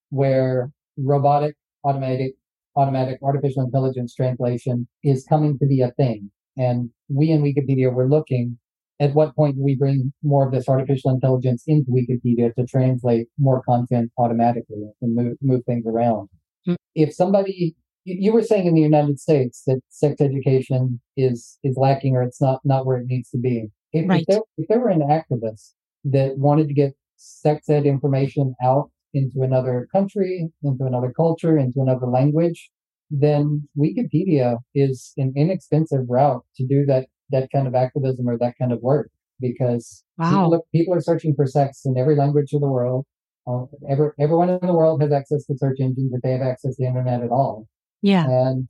[0.09, 2.33] where robotic, automatic,
[2.75, 6.31] automatic artificial intelligence translation is coming to be a thing.
[6.57, 8.57] And we in Wikipedia were looking
[8.99, 13.27] at what point do we bring more of this artificial intelligence into Wikipedia to translate
[13.37, 16.27] more content automatically and move, move things around.
[16.65, 16.75] Hmm.
[16.95, 17.75] If somebody,
[18.19, 22.41] you were saying in the United States that sex education is, is lacking or it's
[22.41, 23.69] not, not where it needs to be.
[23.93, 24.21] If, Right.
[24.21, 25.73] if, there, if there were an activist
[26.05, 31.81] that wanted to get sex ed information out into another country, into another culture, into
[31.81, 32.69] another language,
[33.11, 38.55] then Wikipedia is an inexpensive route to do that that kind of activism or that
[38.59, 40.29] kind of work because Wow.
[40.29, 43.05] people, are, people are searching for sex in every language of the world.
[43.47, 46.75] Uh, every, everyone in the world has access to search engines if they have access
[46.75, 47.67] to the internet at all.
[48.01, 48.25] Yeah.
[48.27, 48.67] And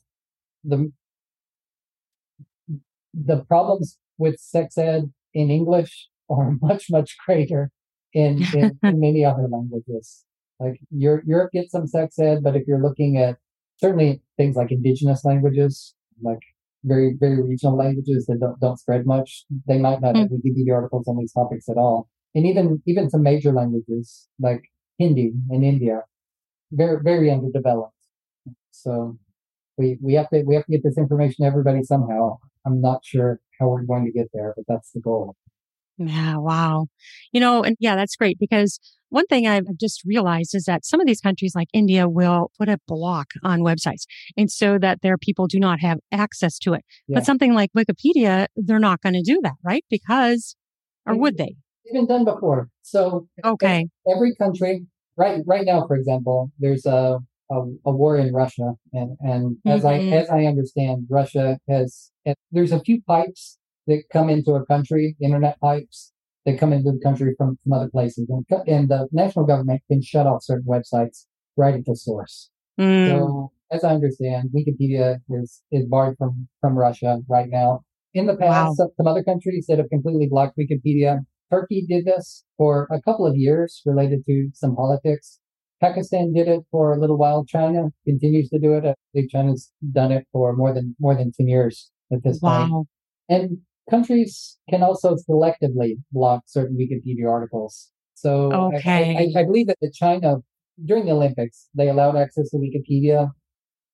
[0.63, 0.91] the
[3.13, 7.71] the problems with sex ed in English are much much greater
[8.13, 10.25] in in, in many other languages.
[10.59, 13.37] Like Europe, Europe gets some sex ed, but if you're looking at
[13.77, 16.39] certainly things like indigenous languages, like
[16.83, 20.39] very very regional languages that don't don't spread much, they might not have mm.
[20.39, 22.09] Wikipedia articles on these topics at all.
[22.35, 24.63] And even even some major languages like
[24.97, 26.03] Hindi in India,
[26.71, 27.93] very very underdeveloped.
[28.71, 29.17] So
[29.77, 32.37] we we have to we have to get this information to everybody somehow.
[32.65, 35.35] I'm not sure how we're going to get there, but that's the goal.
[35.97, 36.87] Yeah, wow.
[37.33, 41.01] You know, and yeah, that's great because one thing I've just realized is that some
[41.01, 44.03] of these countries like India will put a block on websites
[44.37, 46.85] and so that their people do not have access to it.
[47.07, 47.15] Yeah.
[47.15, 49.83] But something like Wikipedia, they're not going to do that, right?
[49.89, 50.55] Because,
[51.05, 51.55] or would they?
[51.83, 52.69] It's been done before.
[52.81, 53.87] So Okay.
[54.09, 54.85] every country
[55.17, 59.83] right right now, for example, there's a a, a war in Russia, and and as
[59.83, 59.89] Mhm.
[60.11, 62.11] I as I understand, Russia has
[62.51, 63.57] there's a few pipes
[63.87, 66.11] that come into a country, internet pipes
[66.45, 70.01] that come into the country from, from other places, and, and the national government can
[70.01, 71.25] shut off certain websites
[71.57, 72.49] right at the source.
[72.79, 77.81] Mm, So, as I understand, Wikipedia is is barred from from Russia right now.
[78.13, 78.73] In the past, Wow.
[78.75, 81.25] some, some other countries that have completely blocked Wikipedia.
[81.51, 85.39] Turkey did this for a couple of years, related to some politics.
[85.81, 87.45] Pakistan did it for a little while.
[87.45, 88.85] China continues to do it.
[88.85, 92.71] I think China's done it for more than more than ten years at this point.
[92.71, 92.85] wow.
[93.29, 97.91] And countries can also selectively block certain Wikipedia articles.
[98.15, 99.17] So I- Okay.
[99.17, 100.37] I, I, I believe that in China
[100.89, 103.31] during the Olympics they allowed access to Wikipedia.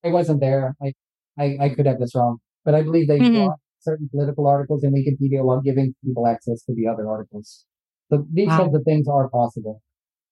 [0.04, 0.76] I wasn't there.
[0.82, 0.94] I,
[1.38, 3.34] I, I could have this wrong, but I believe they Mhm.
[3.34, 7.66] blocked certain political articles in Wikipedia while giving people access to the other articles.
[8.10, 8.58] So these Wow.
[8.60, 9.82] kinds of things are possible.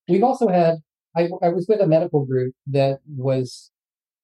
[0.08, 0.76] We've also had.
[1.16, 3.70] I, I was with a medical group that was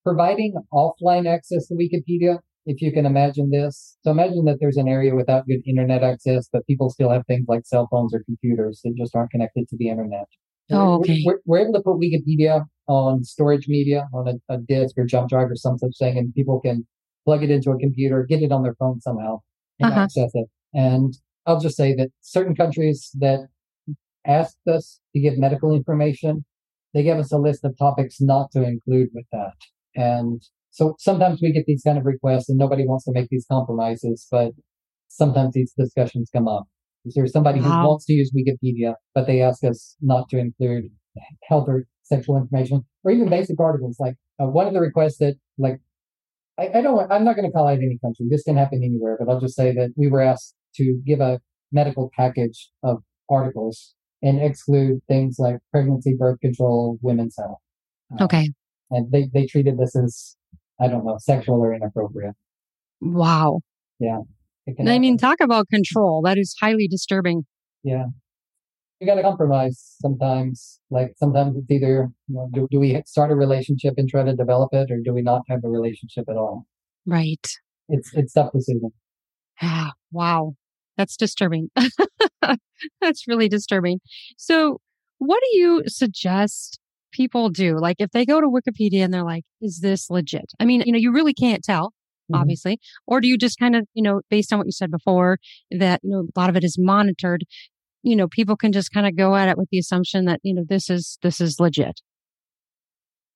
[0.04, 3.96] providing offline access to Wikipedia if you can imagine this.
[4.02, 7.46] So imagine that there's an area without good internet access, but people still have things
[7.48, 10.26] like cell phones or computers that just aren't connected to the internet.
[10.70, 11.22] Oh, We're- okay.
[11.24, 15.30] We're, we're able to put Wikipedia on storage media, on a, a disk or jump
[15.30, 16.86] drive or some such thing, and people can
[17.24, 19.40] plug it into a computer, get it on their phone somehow,
[19.78, 20.02] and Uh-huh.
[20.02, 20.48] access it.
[20.74, 21.14] And
[21.46, 23.48] I'll just say that certain countries that
[24.26, 26.44] asked us to give medical information,
[26.94, 29.54] they gave us a list of topics not to include with that.
[29.94, 33.46] And so sometimes we get these kind of requests and nobody wants to make these
[33.50, 34.52] compromises, but
[35.08, 36.64] sometimes these discussions come up.
[37.04, 37.82] Is there somebody Wow.
[37.82, 40.90] who wants to use Wikipedia, but they ask us not to include
[41.48, 43.96] health or sexual information, or even basic articles.
[43.98, 45.80] Like uh, one of the requests that, like,
[46.58, 48.26] I, I don't, I'm not going to call out any country.
[48.28, 51.40] This can happen anywhere, but I'll just say that we were asked to give a
[51.72, 57.58] medical package of articles and exclude things like pregnancy, birth control, women's health.
[58.12, 58.50] Uh, okay.
[58.90, 60.36] And they, they treated this as,
[60.80, 62.34] I don't know, sexual or inappropriate.
[63.00, 63.60] Wow.
[63.98, 64.20] Yeah.
[64.86, 66.22] I mean, talk about control.
[66.22, 67.44] That is highly disturbing.
[67.82, 68.06] Yeah.
[69.00, 70.80] You got to compromise sometimes.
[70.90, 74.36] Like sometimes it's either, you know, do, do we start a relationship and try to
[74.36, 76.66] develop it or do we not have a relationship at all?
[77.06, 77.46] Right.
[77.88, 78.92] It's, it's tough decision.
[80.12, 80.56] Wow.
[81.00, 81.70] That's disturbing.
[83.00, 84.00] That's really disturbing.
[84.36, 84.82] So,
[85.16, 86.78] what do you suggest
[87.10, 87.78] people do?
[87.78, 90.52] Like, if they go to Wikipedia and they're like, is this legit?
[90.60, 92.34] I mean, you know, you really can't tell, mm-hmm.
[92.34, 92.78] obviously.
[93.06, 95.38] Or do you just kind of, you know, based on what you said before,
[95.70, 97.44] that, you know, a lot of it is monitored,
[98.02, 100.54] you know, people can just kind of go at it with the assumption that, you
[100.54, 102.02] know, this is, this is legit.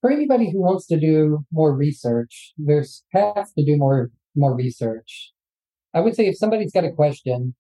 [0.02, 5.32] For anybody who wants to do more research, there's paths to do more, more research.
[5.94, 7.54] I would say if somebody's got a question,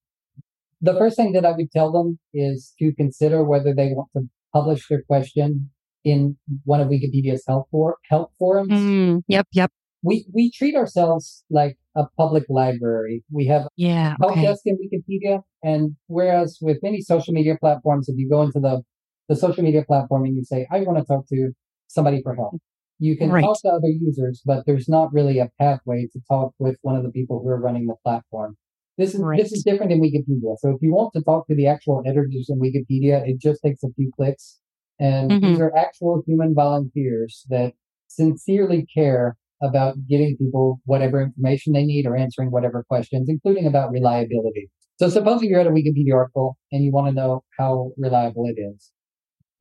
[0.80, 4.28] the first thing that I would tell them is to consider whether they want to
[4.52, 5.70] publish their question
[6.04, 8.72] in one of Wikipedia's help for help forums.
[8.72, 9.70] Mm, yep, yep.
[10.02, 13.24] We we treat ourselves like a public library.
[13.30, 14.42] We have yeah help okay.
[14.42, 18.82] desk in Wikipedia, and whereas with many social media platforms, if you go into the
[19.28, 21.52] the social media platform and you say, "I want to talk to
[21.86, 22.60] somebody for help,"
[22.98, 23.42] You can right.
[23.42, 27.02] talk to other users, but there's not really a pathway to talk with one of
[27.02, 28.56] the people who are running the platform.
[28.96, 29.38] This is right.
[29.38, 30.56] this is different in Wikipedia.
[30.58, 33.82] So if you want to talk to the actual editors in Wikipedia, it just takes
[33.82, 34.60] a few clicks.
[35.00, 35.44] And mm-hmm.
[35.44, 37.72] these are actual human volunteers that
[38.06, 43.90] sincerely care about getting people whatever information they need or answering whatever questions, including about
[43.90, 44.70] reliability.
[45.00, 48.60] So supposing you're at a Wikipedia article and you want to know how reliable it
[48.60, 48.92] is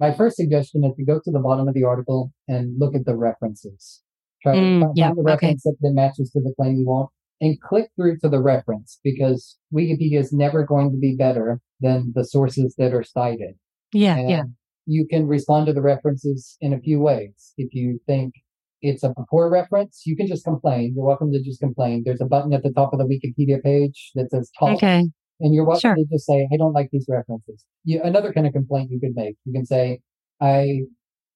[0.04, 3.06] my first suggestion is to go to the bottom of the article and look at
[3.06, 4.02] the references.
[4.42, 5.78] Try mm, to find yeah, the reference okay.
[5.80, 10.20] that matches to the claim you want and click through to the reference because Wikipedia
[10.20, 13.56] is never going to be better than the sources that are cited.
[13.94, 14.44] Yeah, and yeah.
[14.86, 17.54] You can respond to the references in a few ways.
[17.58, 18.34] If you think
[18.82, 20.96] it's a poor reference, you can just complain.
[20.98, 22.04] You're welcome to just complain.
[22.06, 24.76] There's a button at the top of the Wikipedia page that says talk.
[24.76, 25.06] Okay.
[25.40, 25.96] And you're welcome sure.
[25.96, 27.66] to just say, I don't like these references.
[27.84, 29.36] You, another kind of complaint you could make.
[29.46, 30.00] You can say,
[30.40, 30.82] I,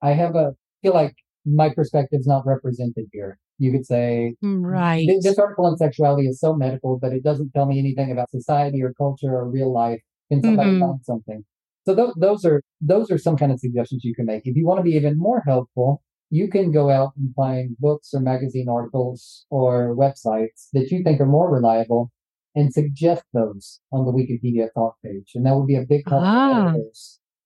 [0.01, 3.37] I have a, feel like my perspective is not represented here.
[3.57, 5.07] You could say, right.
[5.21, 8.83] This article on sexuality is so medical, but it doesn't tell me anything about society
[8.83, 9.99] or culture or real life.
[10.31, 10.81] Can somebody mm-hmm.
[10.81, 11.43] find something?
[11.85, 14.43] So th- those are, those are some kind of suggestions you can make.
[14.45, 18.09] If you want to be even more helpful, you can go out and find books
[18.13, 22.11] or magazine articles or websites that you think are more reliable
[22.55, 25.31] and suggest those on the Wikipedia talk page.
[25.35, 26.73] And that would be a big help ah.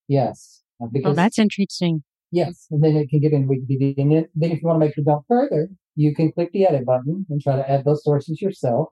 [0.08, 0.64] Yes.
[0.82, 2.04] Uh, because, oh, that's interesting.
[2.32, 2.68] Yes.
[2.72, 3.98] And then it can get in Wikipedia.
[3.98, 6.66] And then, then if you want to make your jump further, you can click the
[6.66, 8.90] edit button and try to add those sources yourself.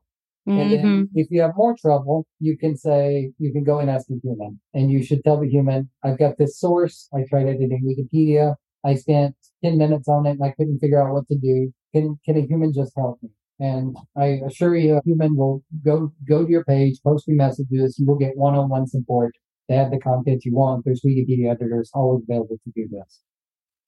[0.47, 0.59] Mm-hmm.
[0.59, 1.03] And then mm-hmm.
[1.15, 4.59] if you have more trouble, you can say, you can go and ask a human
[4.73, 7.07] and you should tell the human, I've got this source.
[7.13, 8.55] I tried editing Wikipedia.
[8.85, 11.71] I spent 10 minutes on it and I couldn't figure out what to do.
[11.93, 13.29] Can, can a human just help me?
[13.59, 17.97] And I assure you, a human will go go to your page, post your messages.
[17.99, 19.35] You will get one-on-one support
[19.69, 20.85] to add the content you want.
[20.85, 23.19] There's Wikipedia editors always available to do this.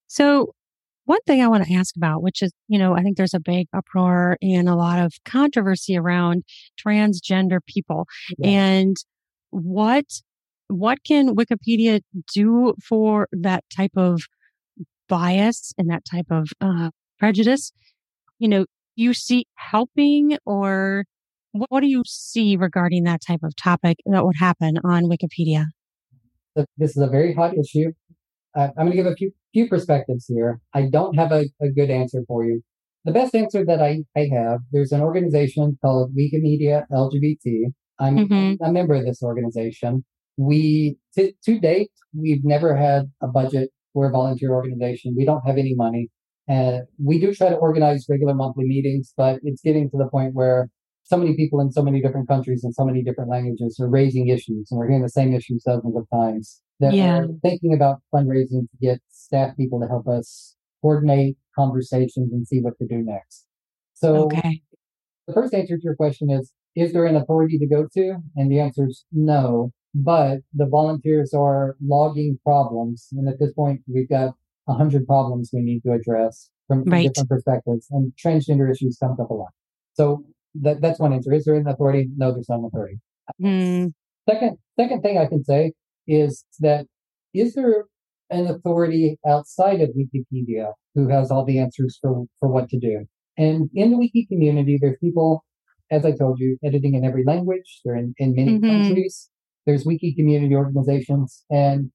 [0.07, 0.53] So,
[1.05, 3.39] one thing I want to ask about, which is, you know, I think there's a
[3.39, 6.43] big uproar and a lot of controversy around
[6.84, 8.07] transgender people,
[8.38, 8.49] yeah.
[8.49, 8.97] and
[9.51, 10.05] what
[10.67, 12.01] what can Wikipedia
[12.34, 14.22] do for that type of
[15.07, 17.72] bias and that type of uh, prejudice?
[18.39, 18.65] You know,
[19.01, 21.05] you see helping or
[21.53, 25.65] what do you see regarding that type of topic that would happen on Wikipedia?
[26.77, 27.91] This is a very hot issue.
[28.55, 30.59] Uh, I'm going to give a few, few perspectives here.
[30.73, 32.61] I don't have a, a good answer for you.
[33.05, 37.73] The best answer that I, I have, there's an organization called Wikimedia LGBT.
[37.99, 38.63] I'm mm-hmm.
[38.63, 40.03] a member of this organization.
[40.37, 45.15] We, to, to date, we've never had a budget for a volunteer organization.
[45.17, 46.09] We don't have any money.
[46.47, 50.33] And we do try to organize regular monthly meetings, but it's getting to the point
[50.33, 50.69] where
[51.03, 54.27] so many people in so many different countries and so many different languages are raising
[54.27, 56.61] issues, and we're hearing the same issues dozens of times.
[56.79, 57.19] That yeah.
[57.19, 62.59] we're thinking about fundraising to get staff people to help us coordinate conversations and see
[62.59, 63.45] what to do next.
[63.93, 64.61] So, okay.
[65.27, 68.15] the first answer to your question is: Is there an authority to go to?
[68.35, 69.71] And the answer is no.
[69.93, 74.35] But the volunteers are logging problems, and at this point, we've got
[74.68, 77.07] a hundred problems we need to address from, from right.
[77.07, 79.49] different perspectives, and transgender issues comes up a lot.
[79.93, 80.24] So
[80.55, 81.34] that, that's one answer.
[81.34, 82.09] Is there an authority?
[82.16, 82.99] No, there's no authority.
[83.41, 83.91] Mm.
[84.30, 85.74] Second, second thing I can say
[86.07, 86.86] is that
[87.34, 87.86] is there
[88.30, 93.05] an authority outside of Wikipedia who has all the answers for, for what to do.
[93.38, 95.43] And in the wiki community, there's people,
[95.89, 97.82] as I told you, editing in every language.
[97.84, 98.86] They're in, in many Mhm.
[98.86, 99.30] countries.
[99.66, 101.91] There's wiki community organizations and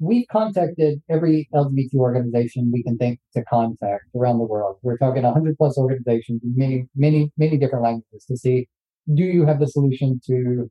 [0.00, 4.76] we've contacted every LGBT organization we can think to contact around the world.
[4.82, 8.66] We're talking 100 plus organizations in many, many, many different languages to see,
[9.14, 10.70] do you have the solution to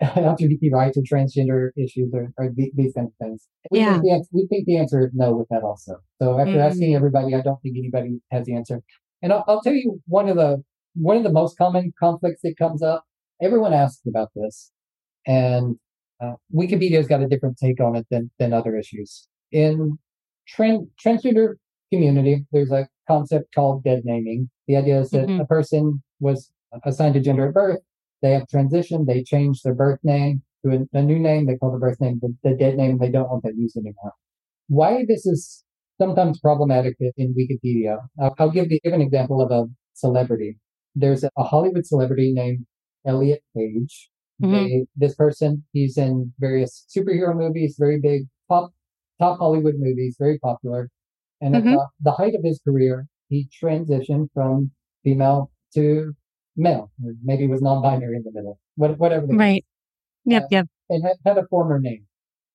[0.02, 3.48] LGBT rights or transgender issues or, or these kind of things?
[3.72, 3.98] We, Yeah.
[4.00, 5.96] think the, we think the answer is no with that also.
[6.22, 6.66] So after Mhm.
[6.70, 8.80] asking everybody, I don't think anybody has the answer.
[9.22, 10.62] And I'll, I'll tell you one of the,
[10.94, 13.04] one of the most common conflicts that comes up.
[13.42, 14.70] Everyone asks about this
[15.26, 15.76] and
[16.22, 19.28] uh, Wikipedia's got a different take on it than, than other issues.
[19.52, 19.98] In
[20.56, 21.54] tran- transgender
[21.92, 24.50] community, there's a concept called dead naming.
[24.66, 25.40] The idea is that Mhm.
[25.40, 26.50] a person was
[26.84, 27.80] assigned a gender at birth,
[28.20, 31.72] they have transitioned, they change their birth name to a, a new name, they call
[31.72, 34.12] the birth name the, the dead name, they don't want that used anymore.
[34.68, 35.64] Why this is
[36.00, 40.58] sometimes problematic in- Wikipedia, I'll, I'll give, the, give an example of a celebrity.
[40.94, 42.66] There's a, a Hollywood celebrity named
[43.06, 44.10] Elliot Page.
[44.42, 44.52] Mhm.
[44.52, 48.72] They, this person, he's in various superhero movies, very big top
[49.18, 50.90] top Hollywood movies, very popular.
[51.40, 51.70] And at Mhm.
[51.72, 54.70] the, the height of his career, he transitioned from
[55.04, 56.14] female to
[56.56, 59.26] male, or maybe was non-binary in the middle, what, whatever.
[59.26, 59.64] the case Right.
[60.26, 60.42] Yep.
[60.44, 60.66] Uh, Yep.
[60.90, 62.06] and had, had a former name.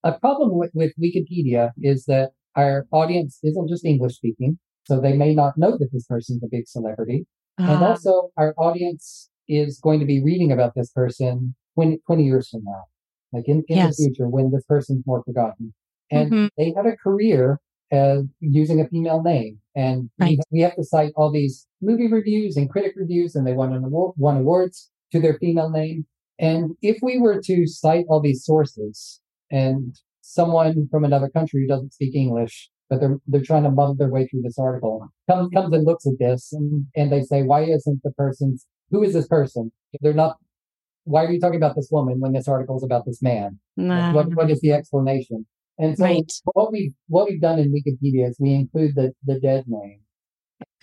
[0.04, 5.16] A problem with, with Wikipedia is that our audience isn't just English speaking, so they
[5.18, 7.26] may not know that this person's a big celebrity.
[7.58, 12.24] And Ah, also, our audience is going to be reading about this person 20, 20
[12.24, 12.84] years from now,
[13.32, 13.98] like in, in Yes.
[13.98, 15.74] the future when this person's more forgotten.
[16.12, 16.50] And Mhm.
[16.58, 17.60] they had a career
[17.92, 19.60] as using a female name.
[19.76, 20.40] And Right.
[20.52, 23.74] we, we have to cite all these movie reviews and critic reviews, and they won
[23.74, 26.06] an award, won awards to their female name.
[26.40, 29.22] And if we were to cite all these sources
[29.52, 33.96] and someone from another country who doesn't speak English, but they're, they're trying to muddle
[33.96, 37.44] their way through this article, comes, comes and looks at this and, and they say,
[37.44, 39.72] why isn't the person's, who is this person?
[40.02, 40.38] They're not,
[41.06, 43.60] why are you talking about this woman when this article is about this man?
[43.78, 45.46] nah, What, what is the explanation?
[45.80, 46.32] And so Right.
[46.54, 50.00] what we what we've done in Wikipedia is we include the, the dead name.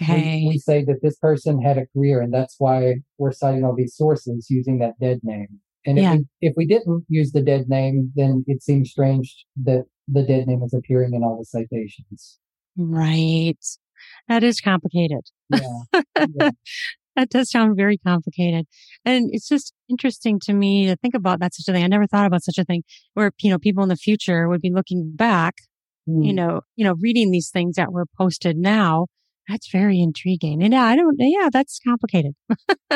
[0.03, 0.43] okay.
[0.43, 3.75] We, we say that this person had a career and that's why we're citing all
[3.75, 5.61] these sources using that dead name.
[5.87, 6.17] And if Yeah.
[6.17, 10.47] we if we didn't use the dead name, then it seems strange that the dead
[10.49, 12.39] name is appearing in all the citations.
[12.77, 13.65] right.
[14.29, 15.25] That is complicated.
[15.51, 15.81] Yeah.
[16.19, 16.51] yeah.
[17.17, 18.67] That does sound very complicated.
[19.05, 21.85] And it's just interesting to me to think about that such a thing.
[21.85, 22.83] I never thought about such a thing
[23.15, 25.55] where, you know, people in the future would be looking back,
[26.07, 26.37] you Hmm.
[26.37, 29.07] know, you know, reading these things that were posted now.
[29.49, 30.63] That's very intriguing.
[30.63, 32.35] And I don't, yeah, that's complicated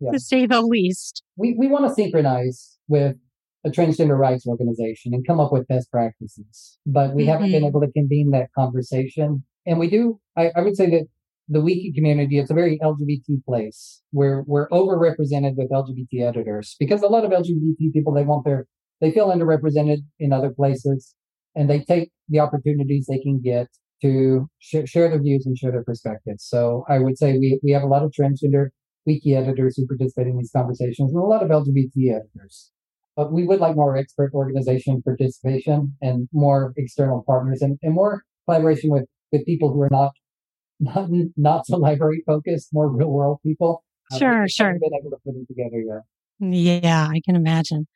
[0.00, 0.10] Yeah.
[0.12, 1.22] to say the least.
[1.36, 3.16] we, we want to synchronize with
[3.64, 7.68] a transgender rights organization and come up with best practices, but we haven't been Mhm.
[7.68, 9.44] able to convene that conversation.
[9.66, 11.06] And we do, I, I would say that
[11.48, 17.02] the wiki community, it's a very LGBT place where we're overrepresented with LGBT editors because
[17.02, 18.66] a lot of LGBT people, they want their,
[19.00, 21.14] they feel underrepresented in other places
[21.54, 23.68] and they take the opportunities they can get
[24.02, 26.44] to sh- share their views and share their perspectives.
[26.44, 28.68] So I would say we, we have a lot of transgender
[29.06, 32.72] wiki editors who participate in these conversations and a lot of LGBT editors.
[33.14, 38.24] But we would like more expert organization participation and more external partners and, and more
[38.44, 40.10] collaboration with, with people who are not
[40.80, 43.84] not not so library focused, more real world people.
[44.12, 44.72] Uh, Sure, just sure.
[44.72, 46.02] Been able to put it together yet.
[46.38, 47.86] Yeah, I can imagine.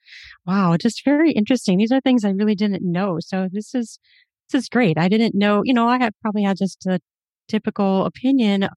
[0.46, 1.78] Wow, just very interesting.
[1.78, 3.18] These are things I really didn't know.
[3.20, 3.98] So this is
[4.50, 4.98] this is great.
[4.98, 7.00] I didn't know, you know, I had probably had just a
[7.48, 8.68] typical opinion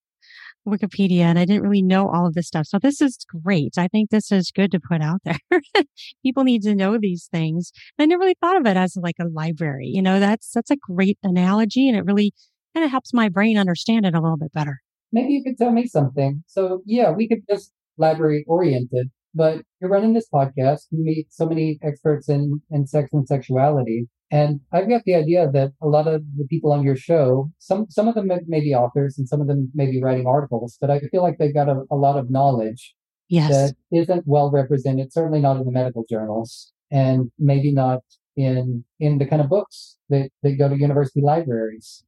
[0.67, 2.67] Wikipedia and I didn't really know all of this stuff.
[2.67, 3.77] So this is great.
[3.77, 5.39] I think this is good to put out there.
[6.23, 7.71] People need to know these things.
[7.99, 9.87] I never really thought of it as like a library.
[9.87, 12.33] You know, that's that's a great analogy and it really
[12.73, 14.81] kind of helps my brain understand it a little bit better.
[15.11, 16.43] Maybe you could tell me something.
[16.47, 20.87] So yeah, we could just library oriented, but you're running this podcast.
[20.91, 24.07] You meet so many experts in, in sex and sexuality.
[24.31, 27.85] And I've got the idea that a lot of the people on your show, some,
[27.89, 30.77] some of them may- may be authors and some of them may be writing articles,
[30.81, 32.95] but I feel like they've got a, a lot of knowledge
[33.29, 33.49] Yes.
[33.49, 38.01] that isn't well represented, certainly not in the medical journals and maybe not
[38.35, 42.03] in, in the kind of books that, that go to university libraries.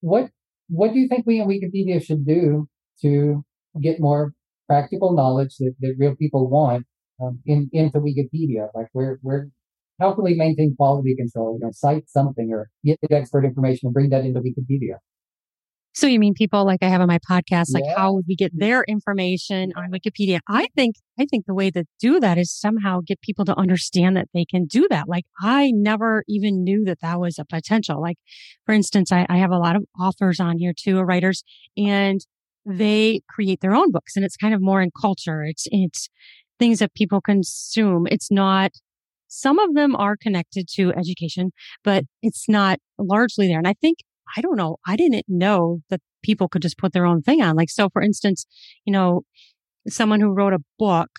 [0.00, 0.30] What,
[0.68, 2.68] what do you think we in Wikipedia should do
[3.02, 3.44] to
[3.80, 4.32] get more
[4.68, 6.86] practical knowledge that, that real people want
[7.22, 8.68] um, in, into Wikipedia?
[8.74, 9.48] Like where, where,
[10.00, 11.58] how can we maintain quality control?
[11.58, 14.96] You know, cite something or get the expert information and bring that into Wikipedia.
[15.96, 17.96] So you mean people like I have on my podcast, like Yeah.
[17.96, 18.60] how would we get mm-hmm.
[18.60, 20.40] their information on Wikipedia?
[20.46, 24.14] I think, I think the way to do that is somehow get people to understand
[24.18, 25.08] that they can do that.
[25.08, 27.98] Like I never even knew that that was a potential.
[27.98, 28.18] Like
[28.66, 31.42] for instance, I, I have a lot of authors on here too, or writers,
[31.78, 32.20] and
[32.66, 35.44] they create their own books and it's kind of more in culture.
[35.44, 36.10] It's, it's
[36.58, 38.06] things that people consume.
[38.10, 38.72] It's not,
[39.28, 43.58] some of them are connected to education, but it's not largely there.
[43.58, 43.98] And I think
[44.36, 44.76] I don't know.
[44.86, 47.56] I didn't know that people could just put their own thing on.
[47.56, 48.46] Like, so for instance,
[48.84, 49.22] you know,
[49.88, 51.10] someone who wrote a book,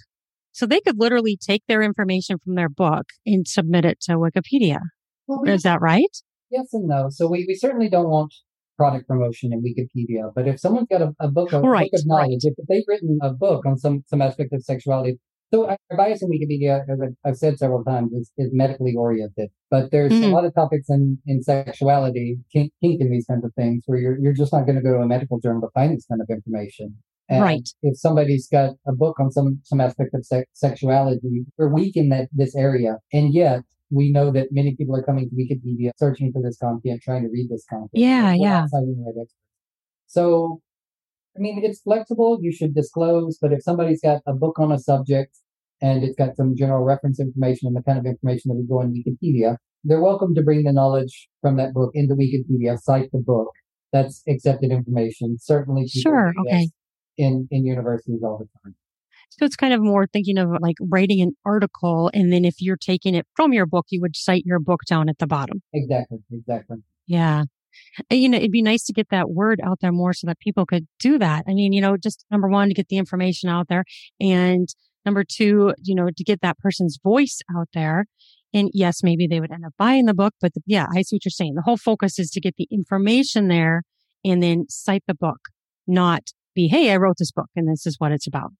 [0.51, 4.79] so they could literally take their information from their book and submit it to Wikipedia.
[5.27, 6.09] Well, we- Is that right?
[6.49, 7.07] yes and no.
[7.09, 8.33] So we, we certainly don't want
[8.77, 12.05] product promotion in Wikipedia, but if someone's got a, a book of, Right, book of
[12.07, 15.19] knowledge, if they've written a book on some, some aspect of sexuality,
[15.53, 19.49] so our bias in Wikipedia, as I've- said several times, is, is medically oriented.
[19.69, 20.31] But there's a Mhm.
[20.33, 24.17] lot of topics in, in sexuality, kink, kink and these kinds of things, where you're,
[24.19, 26.29] you're just not going to go to a medical journal to find this kind of
[26.29, 26.95] information.
[27.29, 27.67] And Right.
[27.81, 32.09] If somebody's got a book on some, some aspect of sex, sexuality, we're weak in
[32.09, 32.97] that, this area.
[33.13, 37.01] And yet we know that many people are coming to Wikipedia, searching for this content,
[37.01, 37.89] trying to read this content.
[37.93, 38.59] Yeah, yeah.
[38.61, 39.27] not citing the right.
[40.07, 40.61] So,
[41.37, 42.39] I mean, it's flexible.
[42.41, 45.37] You should disclose, but if somebody's got a book on a subject
[45.81, 48.81] and it's got some general reference information and the kind of information that would go
[48.81, 53.19] in Wikipedia, they're welcome to bring the knowledge from that book into Wikipedia, cite the
[53.19, 53.51] book.
[53.93, 55.37] That's accepted information.
[55.39, 56.69] Certainly, Sure, okay.
[57.17, 58.75] In in universities all the time.
[59.29, 62.09] So it's kind of more thinking of like writing an article.
[62.13, 65.09] And then if you're taking it from your book, you would cite your book down
[65.09, 65.61] at the bottom.
[65.73, 66.77] Exactly, exactly.
[67.05, 67.43] Yeah.
[68.09, 70.39] And, You know, it'd be nice to get that word out there more so that
[70.39, 71.45] people could do that.
[71.47, 73.83] I mean, you know, just number one, to get the information out there.
[74.19, 74.67] And
[75.05, 78.05] number two, you know, to get that person's voice out there.
[78.53, 81.17] And yes, maybe they would end up buying the book, but the, yeah, I see
[81.17, 81.55] what you're saying.
[81.55, 83.83] The whole focus is to get the information there
[84.23, 85.39] and then cite the book,
[85.85, 86.23] not
[86.55, 88.51] be, Hey, I wrote this book and this is what it's about.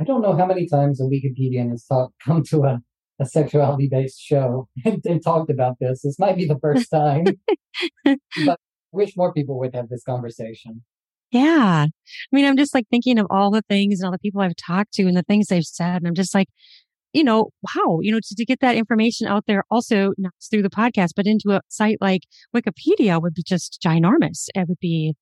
[0.00, 1.86] I don't know how many times a Wikipedian has
[2.24, 2.80] come to a,
[3.18, 6.02] a sexuality based show and, and talked about this.
[6.02, 7.24] This might be the first time,
[8.04, 8.56] but I
[8.92, 10.82] wish more people would have this conversation.
[11.32, 11.86] Yeah.
[11.88, 11.90] I
[12.32, 14.92] mean, I'm just like thinking of all the things and all the people I've talked
[14.94, 15.96] to and the things they've said.
[15.96, 16.48] And I'm just like,
[17.12, 20.62] you know, wow, you know, to, to get that information out there also not through
[20.62, 22.22] the podcast, but into a site like
[22.54, 24.48] Wikipedia would be just ginormous.
[24.54, 25.14] It would be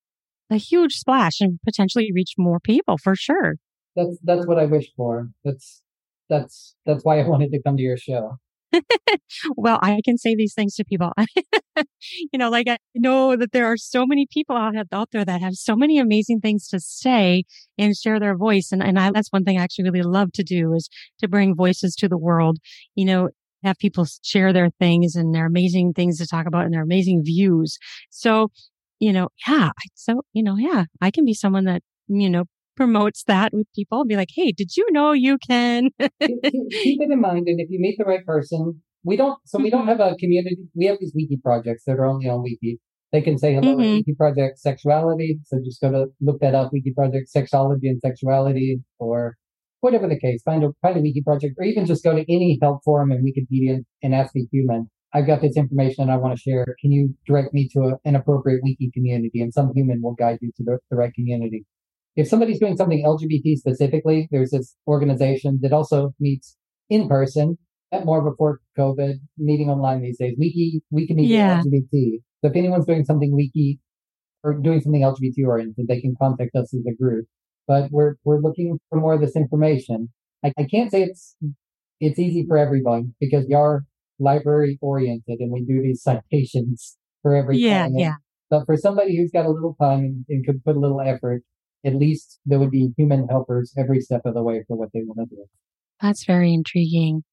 [0.49, 3.55] a huge splash and potentially reach more people for sure.
[3.95, 5.29] That's that's what I wish for.
[5.43, 5.81] That's
[6.29, 8.37] that's that's why I wanted to come to your show.
[9.55, 11.11] Well, I can say these things to people.
[11.77, 15.41] you know, like I know that there are so many people out, out there that
[15.41, 17.43] have so many amazing things to say
[17.77, 18.71] and share their voice.
[18.71, 21.55] And, and I, that's one thing I actually really love to do is to bring
[21.55, 22.57] voices to the world,
[22.95, 23.29] you know,
[23.63, 27.23] have people share their things and their amazing things to talk about and their amazing
[27.23, 27.77] views.
[28.09, 28.49] So,
[28.99, 29.71] you know, yeah.
[29.95, 32.45] So, you know, yeah, I can be someone that, you know,
[32.75, 35.89] promotes that with people and be like, Hey, did you know you can?
[35.99, 36.11] keep,
[36.41, 39.37] keep- it in mind, and if you meet the right person, we don't.
[39.45, 40.57] So we don't have a community.
[40.75, 42.79] We have these wiki projects that are only on Wiki.
[43.11, 43.81] They can say hello Mhm.
[43.83, 45.39] at Wiki Project Sexuality.
[45.45, 46.73] So just go to look that up.
[46.73, 49.35] Wiki Project Sexology and Sexuality, or
[49.81, 50.41] whatever the case.
[50.43, 53.23] Find a find a Wiki project, or even just go to any help forum in
[53.23, 54.89] Wikipedia and ask a human.
[55.13, 56.65] I've got this information and I want to share.
[56.81, 59.39] Can you direct me to a, an appropriate wiki community?
[59.39, 61.63] And some human will guide you to the, the right community.
[62.15, 66.55] If somebody's doing something LGBT specifically, there's this organization that also meets
[66.89, 67.57] in person
[67.91, 70.35] at more before COVID, meeting online these days.
[70.37, 71.61] Wiki, Wikimedia Yeah.
[71.61, 72.21] LGBT.
[72.41, 73.79] So if anyone's doing something wiki
[74.43, 77.25] or doing something LGBT oriented, they can contact us as a group.
[77.67, 80.09] But we're we're looking for more of this information.
[80.43, 81.35] I, I can't say it's
[81.99, 83.83] it's easy for everyone because we are
[84.19, 87.87] library oriented and we do these citations for every yeah.
[87.87, 87.99] client.
[87.99, 88.15] Yeah.
[88.49, 91.41] But for somebody who's got a little time and, and could put a little effort,
[91.85, 95.01] at least there would be human helpers every step of the way for what they
[95.03, 95.45] want to do.
[96.01, 97.23] That's very intriguing.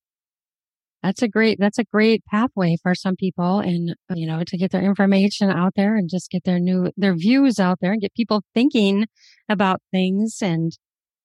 [1.03, 4.57] That's a great, that's a great pathway for some people and, uh, you know, to
[4.57, 8.01] get their information out there and just get their new, their views out there and
[8.01, 9.07] get people thinking
[9.49, 10.79] about things and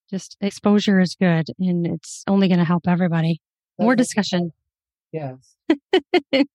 [0.09, 3.39] just exposure is good and it's only going to help everybody.
[3.77, 4.51] More That's- discussion.
[5.11, 5.55] Yes.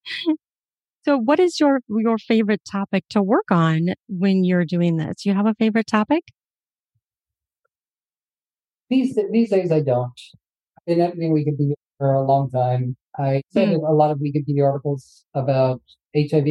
[1.04, 5.26] So what is your, your favorite topic to work on when you're doing this?
[5.26, 6.22] You have a favorite topic?
[8.92, 10.12] These these days I don't.
[10.76, 12.96] I've been editing Wikipedia for a long time.
[13.18, 15.80] I cited a lot of Wikipedia articles about
[16.14, 16.48] HIV.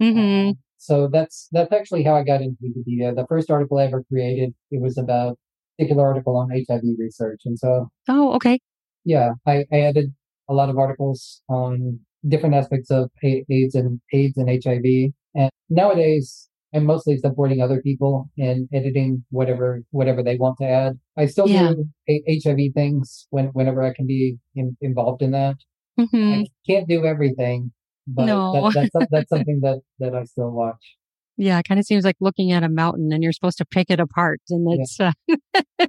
[0.00, 0.48] Mm-hmm.
[0.48, 3.14] Um, so that's that's actually how I got into Wikipedia.
[3.14, 5.36] The first article I ever created, it was about a
[5.76, 7.42] particular article on HIV research.
[7.44, 8.60] And so Oh, okay.
[9.04, 10.12] yeah, I, I added
[10.48, 15.12] a lot of articles on different aspects of AIDS and AIDS and HIV.
[15.34, 20.98] And nowadays, I'm mostly supporting other people and editing whatever whatever they want to add.
[21.16, 21.74] I still Yeah.
[21.74, 25.56] do a- HIV things when whenever I can be in, involved in that.
[25.98, 27.72] hmm I can't do everything,
[28.06, 28.52] but No.
[28.70, 30.96] that, that's that's something that that I still watch.
[31.38, 33.90] Yeah, it kind of seems like looking at a mountain and you're supposed to pick
[33.90, 34.40] it apart.
[34.50, 34.76] And Yeah.
[34.82, 35.12] it's, uh,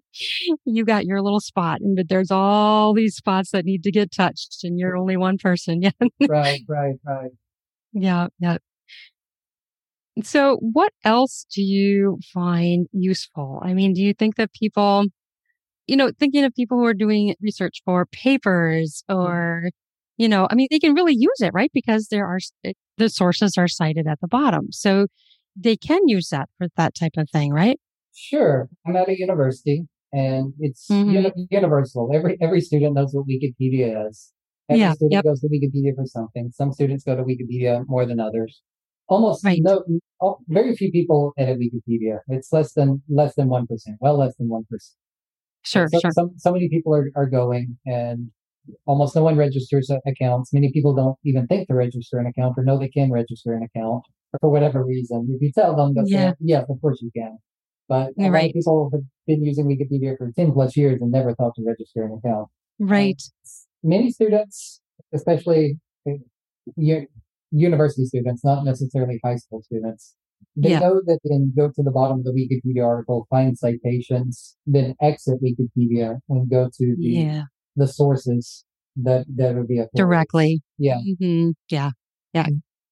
[0.65, 4.11] you got your little spot, and but there's all these spots that need to get
[4.11, 5.81] touched, and you're only one person.
[5.81, 5.91] Yeah.
[6.27, 7.31] right, right, right.
[7.93, 8.27] Yeah.
[8.39, 8.57] Yeah.
[10.21, 13.59] So, what else do you find useful?
[13.63, 15.05] I mean, do you think that people,
[15.87, 19.69] you know, thinking of people who are doing research for papers or,
[20.17, 21.71] you know, I mean, they can really use it, right?
[21.73, 22.39] Because there are,
[22.97, 24.67] the sources are cited at the bottom.
[24.71, 25.07] So
[25.55, 27.79] they can use that for that type of thing, right?
[28.15, 28.69] Sure.
[28.85, 31.11] I'm at a university and it's Mhm.
[31.11, 32.11] uni- universal.
[32.13, 34.31] Every every student knows what Wikipedia is.
[34.69, 35.23] Every Yeah, student yep.
[35.23, 36.51] goes to Wikipedia for something.
[36.51, 38.61] Some students go to Wikipedia more than others.
[39.09, 39.59] Almost Right.
[39.61, 39.83] no,
[40.21, 42.19] oh, very few people edit Wikipedia.
[42.29, 43.97] It's less than less than one percent.
[43.99, 44.95] Well, less than one percent.
[45.63, 46.11] Sure, so, sure.
[46.11, 48.31] Some, so many people are, are going and
[48.85, 50.51] almost no one registers accounts.
[50.53, 53.63] Many people don't even think to register an account or know they can register an
[53.63, 54.03] account
[54.41, 55.27] for whatever reason.
[55.29, 56.31] If you tell them, Yeah.
[56.31, 57.37] say, yes, of course you can.
[57.89, 58.49] But a lot Right.
[58.49, 62.03] of people have been using Wikipedia for 10 plus years and never thought to register
[62.03, 62.47] an account.
[62.79, 63.21] Right.
[63.83, 64.81] Many students,
[65.13, 65.77] especially
[66.07, 66.17] eh,
[66.77, 67.07] u-
[67.53, 70.15] university students, not necessarily high school students,
[70.55, 70.79] they Yeah.
[70.79, 74.95] know that they can go to the bottom of the Wikipedia article, find citations, then
[75.01, 77.43] exit Wikipedia and go to the Yeah.
[77.75, 79.81] the sources that that would be.
[79.95, 80.61] Directly.
[80.77, 81.91] Yeah, hmm Yeah.
[82.33, 82.47] Yeah.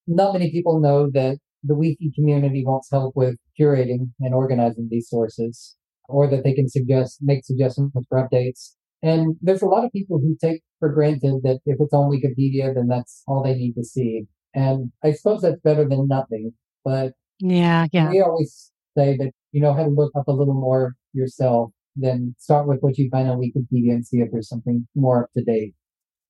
[0.07, 5.07] not many people know that the wiki community wants help with curating and organizing these
[5.09, 5.75] sources,
[6.09, 8.75] or that they can suggest make suggestions for updates.
[9.03, 12.73] And there's a lot of people who take for granted that if it's on Wikipedia,
[12.73, 14.25] then that's all they need to see.
[14.53, 16.53] And I suppose that's better than nothing.
[16.83, 17.87] But Yeah.
[17.91, 18.13] Yeah.
[18.13, 21.71] we always say that you know how to look up a little more yourself.
[21.95, 25.31] Then start with what you find on Wikipedia and see if there's something more up
[25.33, 25.73] to date.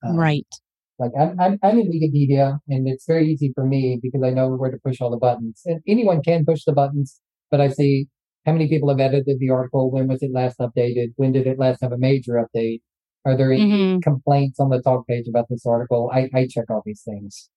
[0.06, 0.48] Um, Right.
[1.00, 4.50] like I'm, I'm, I'm in Wikipedia and it's very easy for me because I know
[4.50, 7.20] where to push all the buttons and anyone can push the buttons,
[7.52, 8.08] but I see
[8.46, 9.92] how many people have edited the article.
[9.92, 11.14] When was it last updated?
[11.18, 12.82] When did it last have a major update?
[13.26, 16.10] Are there any hmm complaints on the talk page about this article?
[16.14, 17.50] I, I check all these things.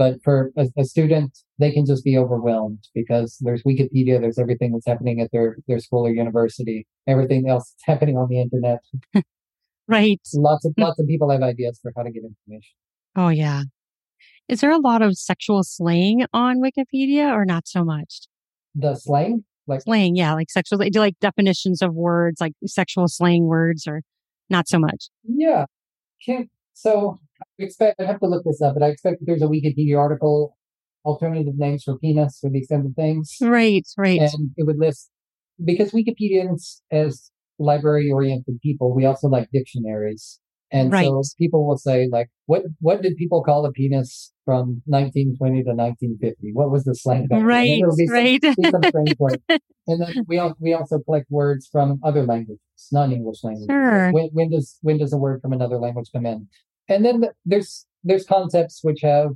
[0.00, 4.72] But for a, a student, they can just be overwhelmed because there's Wikipedia, there's everything
[4.72, 8.80] that's happening at their, their school or university, everything else that's happening on the internet.
[9.86, 10.20] Right.
[10.32, 10.84] Lots of Mm.
[10.84, 12.74] lots of people have ideas for how to get information.
[13.16, 13.64] Oh, yeah.
[14.48, 18.20] Is there a lot of sexual slang on Wikipedia or not so much?
[18.76, 23.46] The slang, like Slang, yeah, like sexual, do like definitions of words, like sexual slang
[23.46, 24.02] words, or
[24.48, 25.08] not so much?
[25.24, 25.64] Yeah.
[26.24, 27.18] Can't, so
[27.58, 30.56] expect, I have to look this up, but I expect that there's a Wikipedia article,
[31.04, 33.36] alternative names for penis for these kinds of things.
[33.40, 34.20] Right, right.
[34.20, 35.10] And it would list,
[35.64, 40.40] because Wikipedians, as library oriented people, we also like dictionaries.
[40.72, 45.64] And so people will say, like, what, what did people call a penis from 1920
[45.64, 46.50] to 1950?
[46.52, 47.44] What was the slang back then?
[47.44, 48.40] Right, some- right.
[48.44, 49.42] some word.
[49.86, 52.60] And then we all, we also collect words from other languages,
[52.92, 53.66] non-English languages.
[53.68, 54.12] Sure.
[54.12, 56.46] When, when does when does a word from another language come in?
[56.90, 59.30] And then there's there's concepts which have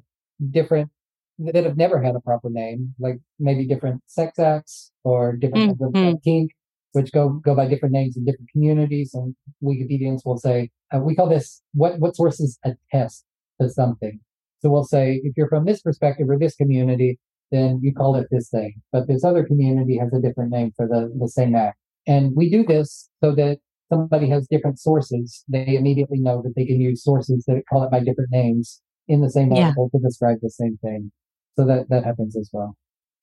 [0.50, 0.90] different
[1.38, 5.82] that have never had a proper name, like maybe different sex acts or different kinds
[5.82, 6.50] of, of kink,
[6.92, 9.14] which go go by different names in different communities.
[9.14, 13.24] And Wikipedians will say uh, we call this what what sources attest
[13.60, 14.20] to something.
[14.60, 17.18] So we'll say if you're from this perspective or this community,
[17.52, 18.74] then you call it this thing.
[18.92, 21.78] But this other community has a different name for the, the same act.
[22.06, 23.58] And we do this so that
[23.94, 25.44] somebody has different sources.
[25.48, 29.20] They immediately know that they can use sources that call it by different names in
[29.20, 29.64] the same Yeah.
[29.66, 31.12] article to describe the same thing.
[31.56, 32.76] So that, that happens as well.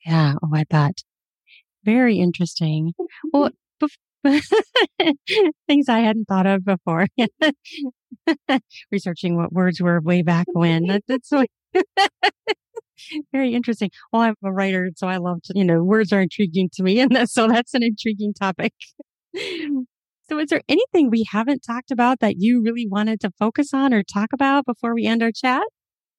[0.06, 0.36] Yeah.
[0.42, 1.00] Oh, I bet.
[1.84, 2.94] Very interesting.
[3.34, 3.50] Well,
[5.68, 7.08] things I hadn't thought of before.
[8.92, 10.86] Researching what words were way back when.
[10.88, 11.44] That, that's so
[13.32, 13.90] very interesting.
[14.14, 17.00] Well, I'm a writer, so I love to, you know, words are intriguing to me.
[17.00, 18.74] And that's, so that's an intriguing topic.
[20.32, 23.94] So is there anything we haven't talked about that you really wanted to focus on
[23.94, 25.64] or talk about before we end our chat?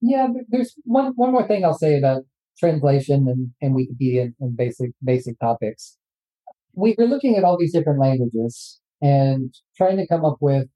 [0.03, 2.25] Yeah, there's one, one more thing I'll say about
[2.59, 5.97] translation and, and Wikipedia and, and basic, basic topics.
[6.75, 10.69] We, we're looking at all these different languages and trying to come up with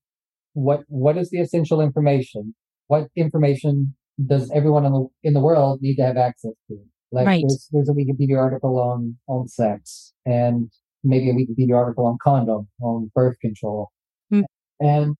[0.55, 2.55] what, what is the essential information?
[2.87, 6.79] What information does everyone in the, in the world need to have access to?
[7.13, 7.45] Like Right.
[7.47, 10.71] there's, there's a Wikipedia article on, on sex and
[11.07, 13.91] maybe a Wikipedia article on condom, on birth control.
[14.31, 14.43] Hmm.
[14.81, 15.17] And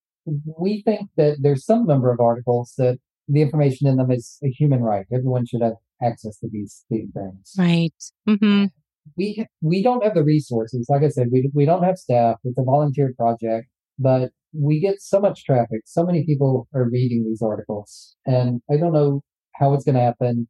[0.59, 4.49] we think that there's some number of articles that the information in them is a
[4.49, 5.07] human right.
[5.13, 7.53] Everyone should have access to these, these things.
[7.57, 7.95] Right.
[8.29, 8.67] Mm-hmm.
[9.17, 10.87] We we don't have the resources.
[10.89, 12.39] Like I said, we we don't have staff.
[12.43, 13.69] It's a volunteer project,
[14.01, 15.83] but we get so much traffic.
[15.85, 19.23] So many people are reading these articles, and I don't know
[19.55, 20.49] how it's going to happen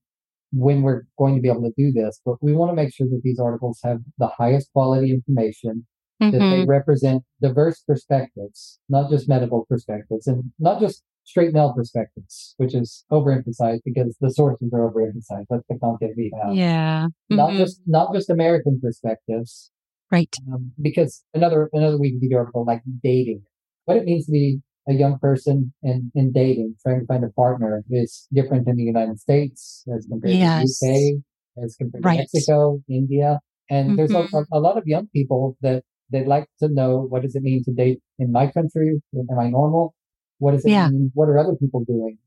[0.57, 3.07] when we're going to be able to do this, but we want to make sure
[3.09, 5.87] that these articles have the highest quality information,
[6.33, 6.69] that they Mm-hmm.
[6.71, 13.05] represent diverse perspectives, not just medical perspectives and not just straight male perspectives, which is
[13.13, 15.47] overemphasized because the sources are overemphasized.
[15.51, 16.55] That's the content we have.
[16.57, 17.09] Yeah.
[17.31, 17.59] Not Mhm.
[17.59, 19.71] just not just American perspectives,
[20.11, 20.35] Right.
[20.53, 23.43] um, because another another Wikipedia article like dating,
[23.85, 27.31] what it means to be a young person and in dating, trying to find a
[27.31, 30.79] partner is different in the United States as compared Yes.
[30.79, 32.17] to the UK, as compared Right.
[32.17, 34.47] to Mexico, India, and there's a, Mhm.
[34.53, 37.73] a, lot of young people that they'd like to know what does it mean to
[37.73, 39.03] date in my country?
[39.17, 39.95] Am I normal?
[40.39, 40.89] What does it Yeah.
[40.89, 41.11] mean?
[41.15, 42.19] What are other people doing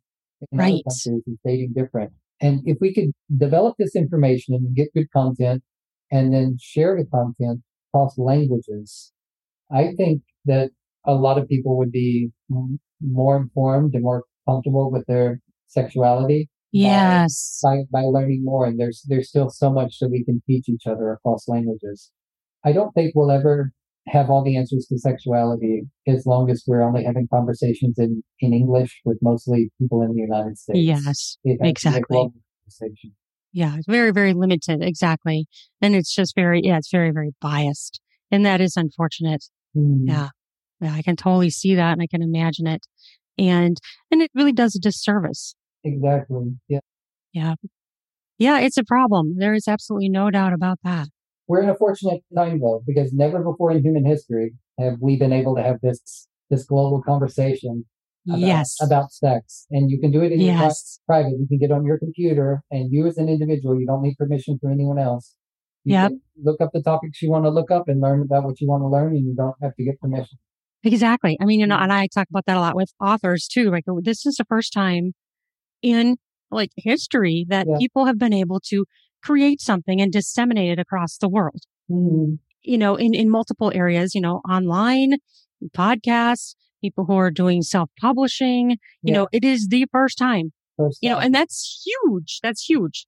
[0.52, 0.84] in other Right.
[0.84, 1.24] countries?
[1.28, 2.12] Is dating different?
[2.42, 5.64] And if we could develop this information and get good content,
[6.12, 9.14] and then share the content across languages,
[9.72, 10.72] I think that
[11.10, 12.30] a lot of people would be
[13.02, 17.60] more informed and more comfortable with their sexuality Yes.
[17.64, 18.66] by, by learning more.
[18.66, 22.12] And there's there's still so much that we can teach each other across languages.
[22.64, 23.72] I don't think we'll ever
[24.08, 28.54] have all the answers to sexuality as long as we're only having conversations in, in
[28.54, 30.80] English with mostly people in the United States.
[30.80, 31.00] Yes.
[31.00, 32.28] It has to be a exactly.
[33.52, 33.76] Yeah.
[33.78, 34.84] It's very, very limited.
[34.84, 35.48] Exactly.
[35.82, 38.00] And it's just very, yeah, it's very, very biased.
[38.32, 39.44] And that is unfortunate.
[39.74, 40.08] Hmm.
[40.08, 40.30] Yeah.
[40.80, 40.94] Yeah.
[40.94, 42.86] I can totally see that and I can imagine it.
[43.38, 43.78] And,
[44.12, 45.56] and it really does a disservice.
[45.84, 46.58] Exactly.
[46.68, 46.80] Yeah.
[47.34, 47.56] Yeah.
[48.38, 48.60] Yeah.
[48.60, 49.36] It's a problem.
[49.38, 51.08] There is absolutely no doubt about that.
[51.48, 55.34] We're in a fortunate time though, because never before in human history have we been
[55.34, 57.86] able to have this this global conversation
[58.28, 58.76] about, yes.
[58.82, 59.66] about sex.
[59.72, 61.00] And you can do it in your yes.
[61.06, 61.38] private.
[61.40, 64.60] You can get on your computer and you as an individual, you don't need permission
[64.60, 65.36] from anyone else.
[65.84, 66.10] You Yep.
[66.10, 68.68] can look up the topics you want to look up and learn about what you
[68.68, 70.38] want to learn and you don't have to get permission.
[70.84, 71.38] Exactly.
[71.42, 73.70] I mean, you know, and I talk about that a lot with authors too.
[73.70, 75.14] Like this is the first time
[75.82, 76.18] in
[76.52, 77.78] like history that Yeah.
[77.78, 78.86] people have been able to
[79.24, 81.62] create something and disseminate it across the world.
[81.92, 85.16] Mm, You know, in, in multiple areas, you know, online,
[85.76, 89.14] podcasts, people who are doing self-publishing, you Yeah.
[89.14, 92.40] know, it is the first time, first you know, and that's huge.
[92.42, 93.06] That's huge.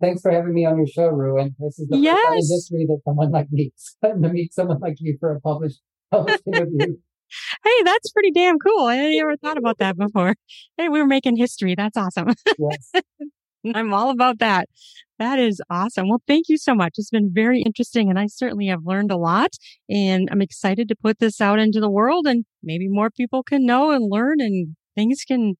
[0.00, 1.54] Thanks for having me on your show, Ruan.
[1.58, 3.70] This is the first time in history that someone like me
[4.02, 5.82] to meet someone like you for a published
[6.46, 6.96] interview.
[7.62, 8.86] Hey, that's pretty damn cool.
[8.86, 10.34] I never thought about that before.
[10.78, 11.74] Hey, we were making history.
[11.74, 12.32] That's awesome.
[12.58, 12.92] Yes.
[13.74, 14.68] I'm all about that.
[15.18, 16.08] That is awesome.
[16.08, 16.94] Well, thank you so much.
[16.96, 19.50] It's been very interesting and I certainly have learned a lot
[19.90, 23.66] and I'm excited to put this out into the world and maybe more people can
[23.66, 25.56] know and learn and things can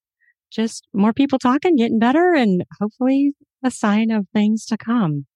[0.51, 3.32] just more people talking, getting better and hopefully
[3.64, 5.26] a sign of things to come.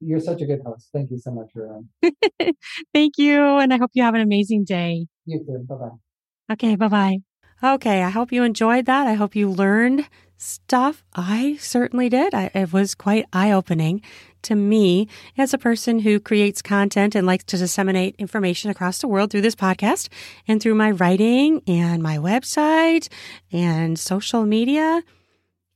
[0.00, 0.88] You're such a good host.
[0.92, 1.88] Thank you so much, Ruan.
[2.94, 3.40] Thank you.
[3.58, 5.06] And I hope you have an amazing day.
[5.26, 5.64] You too.
[5.68, 6.52] Bye bye.
[6.52, 6.76] Okay.
[6.76, 7.16] Bye bye.
[7.62, 8.02] Okay.
[8.02, 9.06] I hope you enjoyed that.
[9.06, 11.04] I hope you learned stuff.
[11.14, 12.34] I certainly did.
[12.34, 14.02] I, it was quite eye opening
[14.42, 15.06] to me
[15.38, 19.42] as a person who creates content and likes to disseminate information across the world through
[19.42, 20.08] this podcast
[20.48, 23.08] and through my writing and my website
[23.52, 25.02] and social media.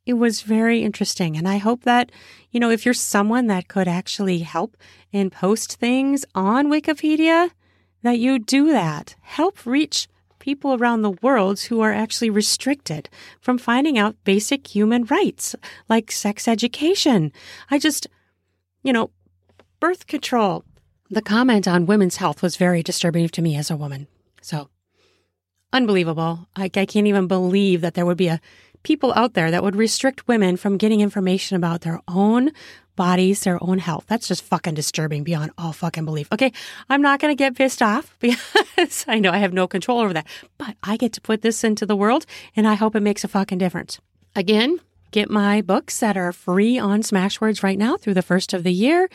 [0.07, 1.37] It was very interesting.
[1.37, 2.13] And I hope that,
[2.53, 4.77] you know, if you're someone that could actually help
[5.13, 7.51] and post things on Wikipedia,
[8.03, 9.17] that you do that.
[9.21, 15.05] Help reach people around the world who are actually restricted from finding out basic human
[15.05, 15.57] rights
[15.89, 17.33] like sex education.
[17.69, 18.07] I just,
[18.85, 19.11] you know,
[19.81, 20.65] birth control.
[21.11, 24.07] The comment on women's health was very disturbing to me as a woman.
[24.41, 24.69] So
[25.73, 26.49] unbelievable.
[26.55, 28.41] I, I can't even believe that there would be a
[28.87, 32.53] people out there that would restrict women from getting information about their own
[32.95, 34.05] bodies, their own health.
[34.07, 36.29] That's just fucking disturbing beyond all fucking belief.
[36.33, 36.53] Okay.
[36.89, 40.13] I'm not going to get pissed off because I know I have no control over
[40.13, 43.25] that, but I get to put this into the world and I hope it makes
[43.25, 43.99] a fucking difference.
[44.37, 44.79] Again,
[45.11, 48.73] get my books that are free on Smashwords right now through the first of the
[48.73, 49.11] year.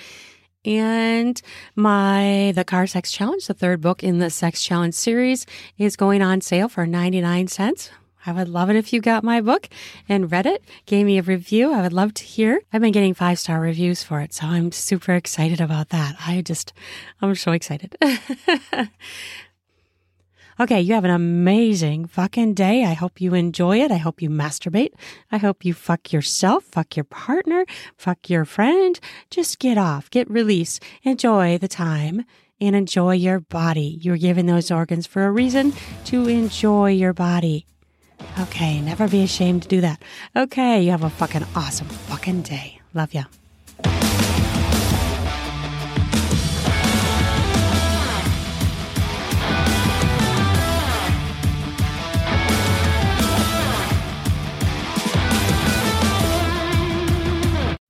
[0.66, 1.42] And
[1.78, 5.46] my The Car Sex Challenge, the third book in the Sex Challenge series,
[5.78, 7.90] is going on sale for 99 cents.
[8.26, 9.68] I would love it if you got my book
[10.08, 11.74] and read it, gave me a review.
[11.74, 12.62] I would love to hear.
[12.72, 16.16] I've been getting five star reviews for it, so I'm super excited about that.
[16.26, 16.74] I just,
[17.22, 17.98] I'm so excited.
[20.62, 22.84] Okay, you have an amazing fucking day.
[22.84, 23.90] I hope you enjoy it.
[23.90, 24.92] I hope you masturbate.
[25.32, 27.66] I hope you fuck yourself, fuck your partner,
[27.98, 29.00] fuck your friend.
[29.32, 32.26] Just get off, get release, enjoy the time,
[32.60, 33.98] and enjoy your body.
[34.02, 35.74] You're given those organs for a reason
[36.06, 37.66] to enjoy your body.
[38.40, 40.02] Okay, never be ashamed to do that.
[40.36, 42.80] Okay, you have a fucking awesome fucking day.
[42.94, 43.24] Love ya.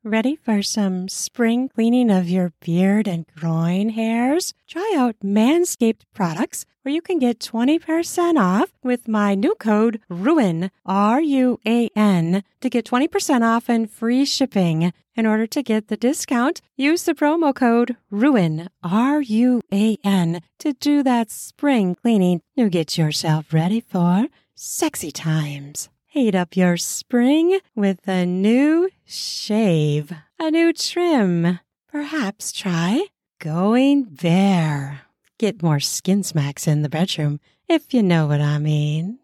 [0.03, 4.53] Ready for some spring cleaning of your beard and groin hairs?
[4.67, 10.71] Try out Manscaped products where you can get 20% off with my new code RUAN,
[10.85, 14.93] R U A N, to get 20% off and free shipping.
[15.15, 20.41] In order to get the discount, use the promo code RUAN, R U A N,
[20.59, 25.89] to do that spring cleaning you get yourself ready for sexy times.
[26.05, 31.59] Heat up your spring with a new shave, a new trim.
[31.89, 33.05] Perhaps try
[33.39, 35.01] going bare.
[35.41, 39.20] Get more skin smacks in the bedroom, if you know what I mean.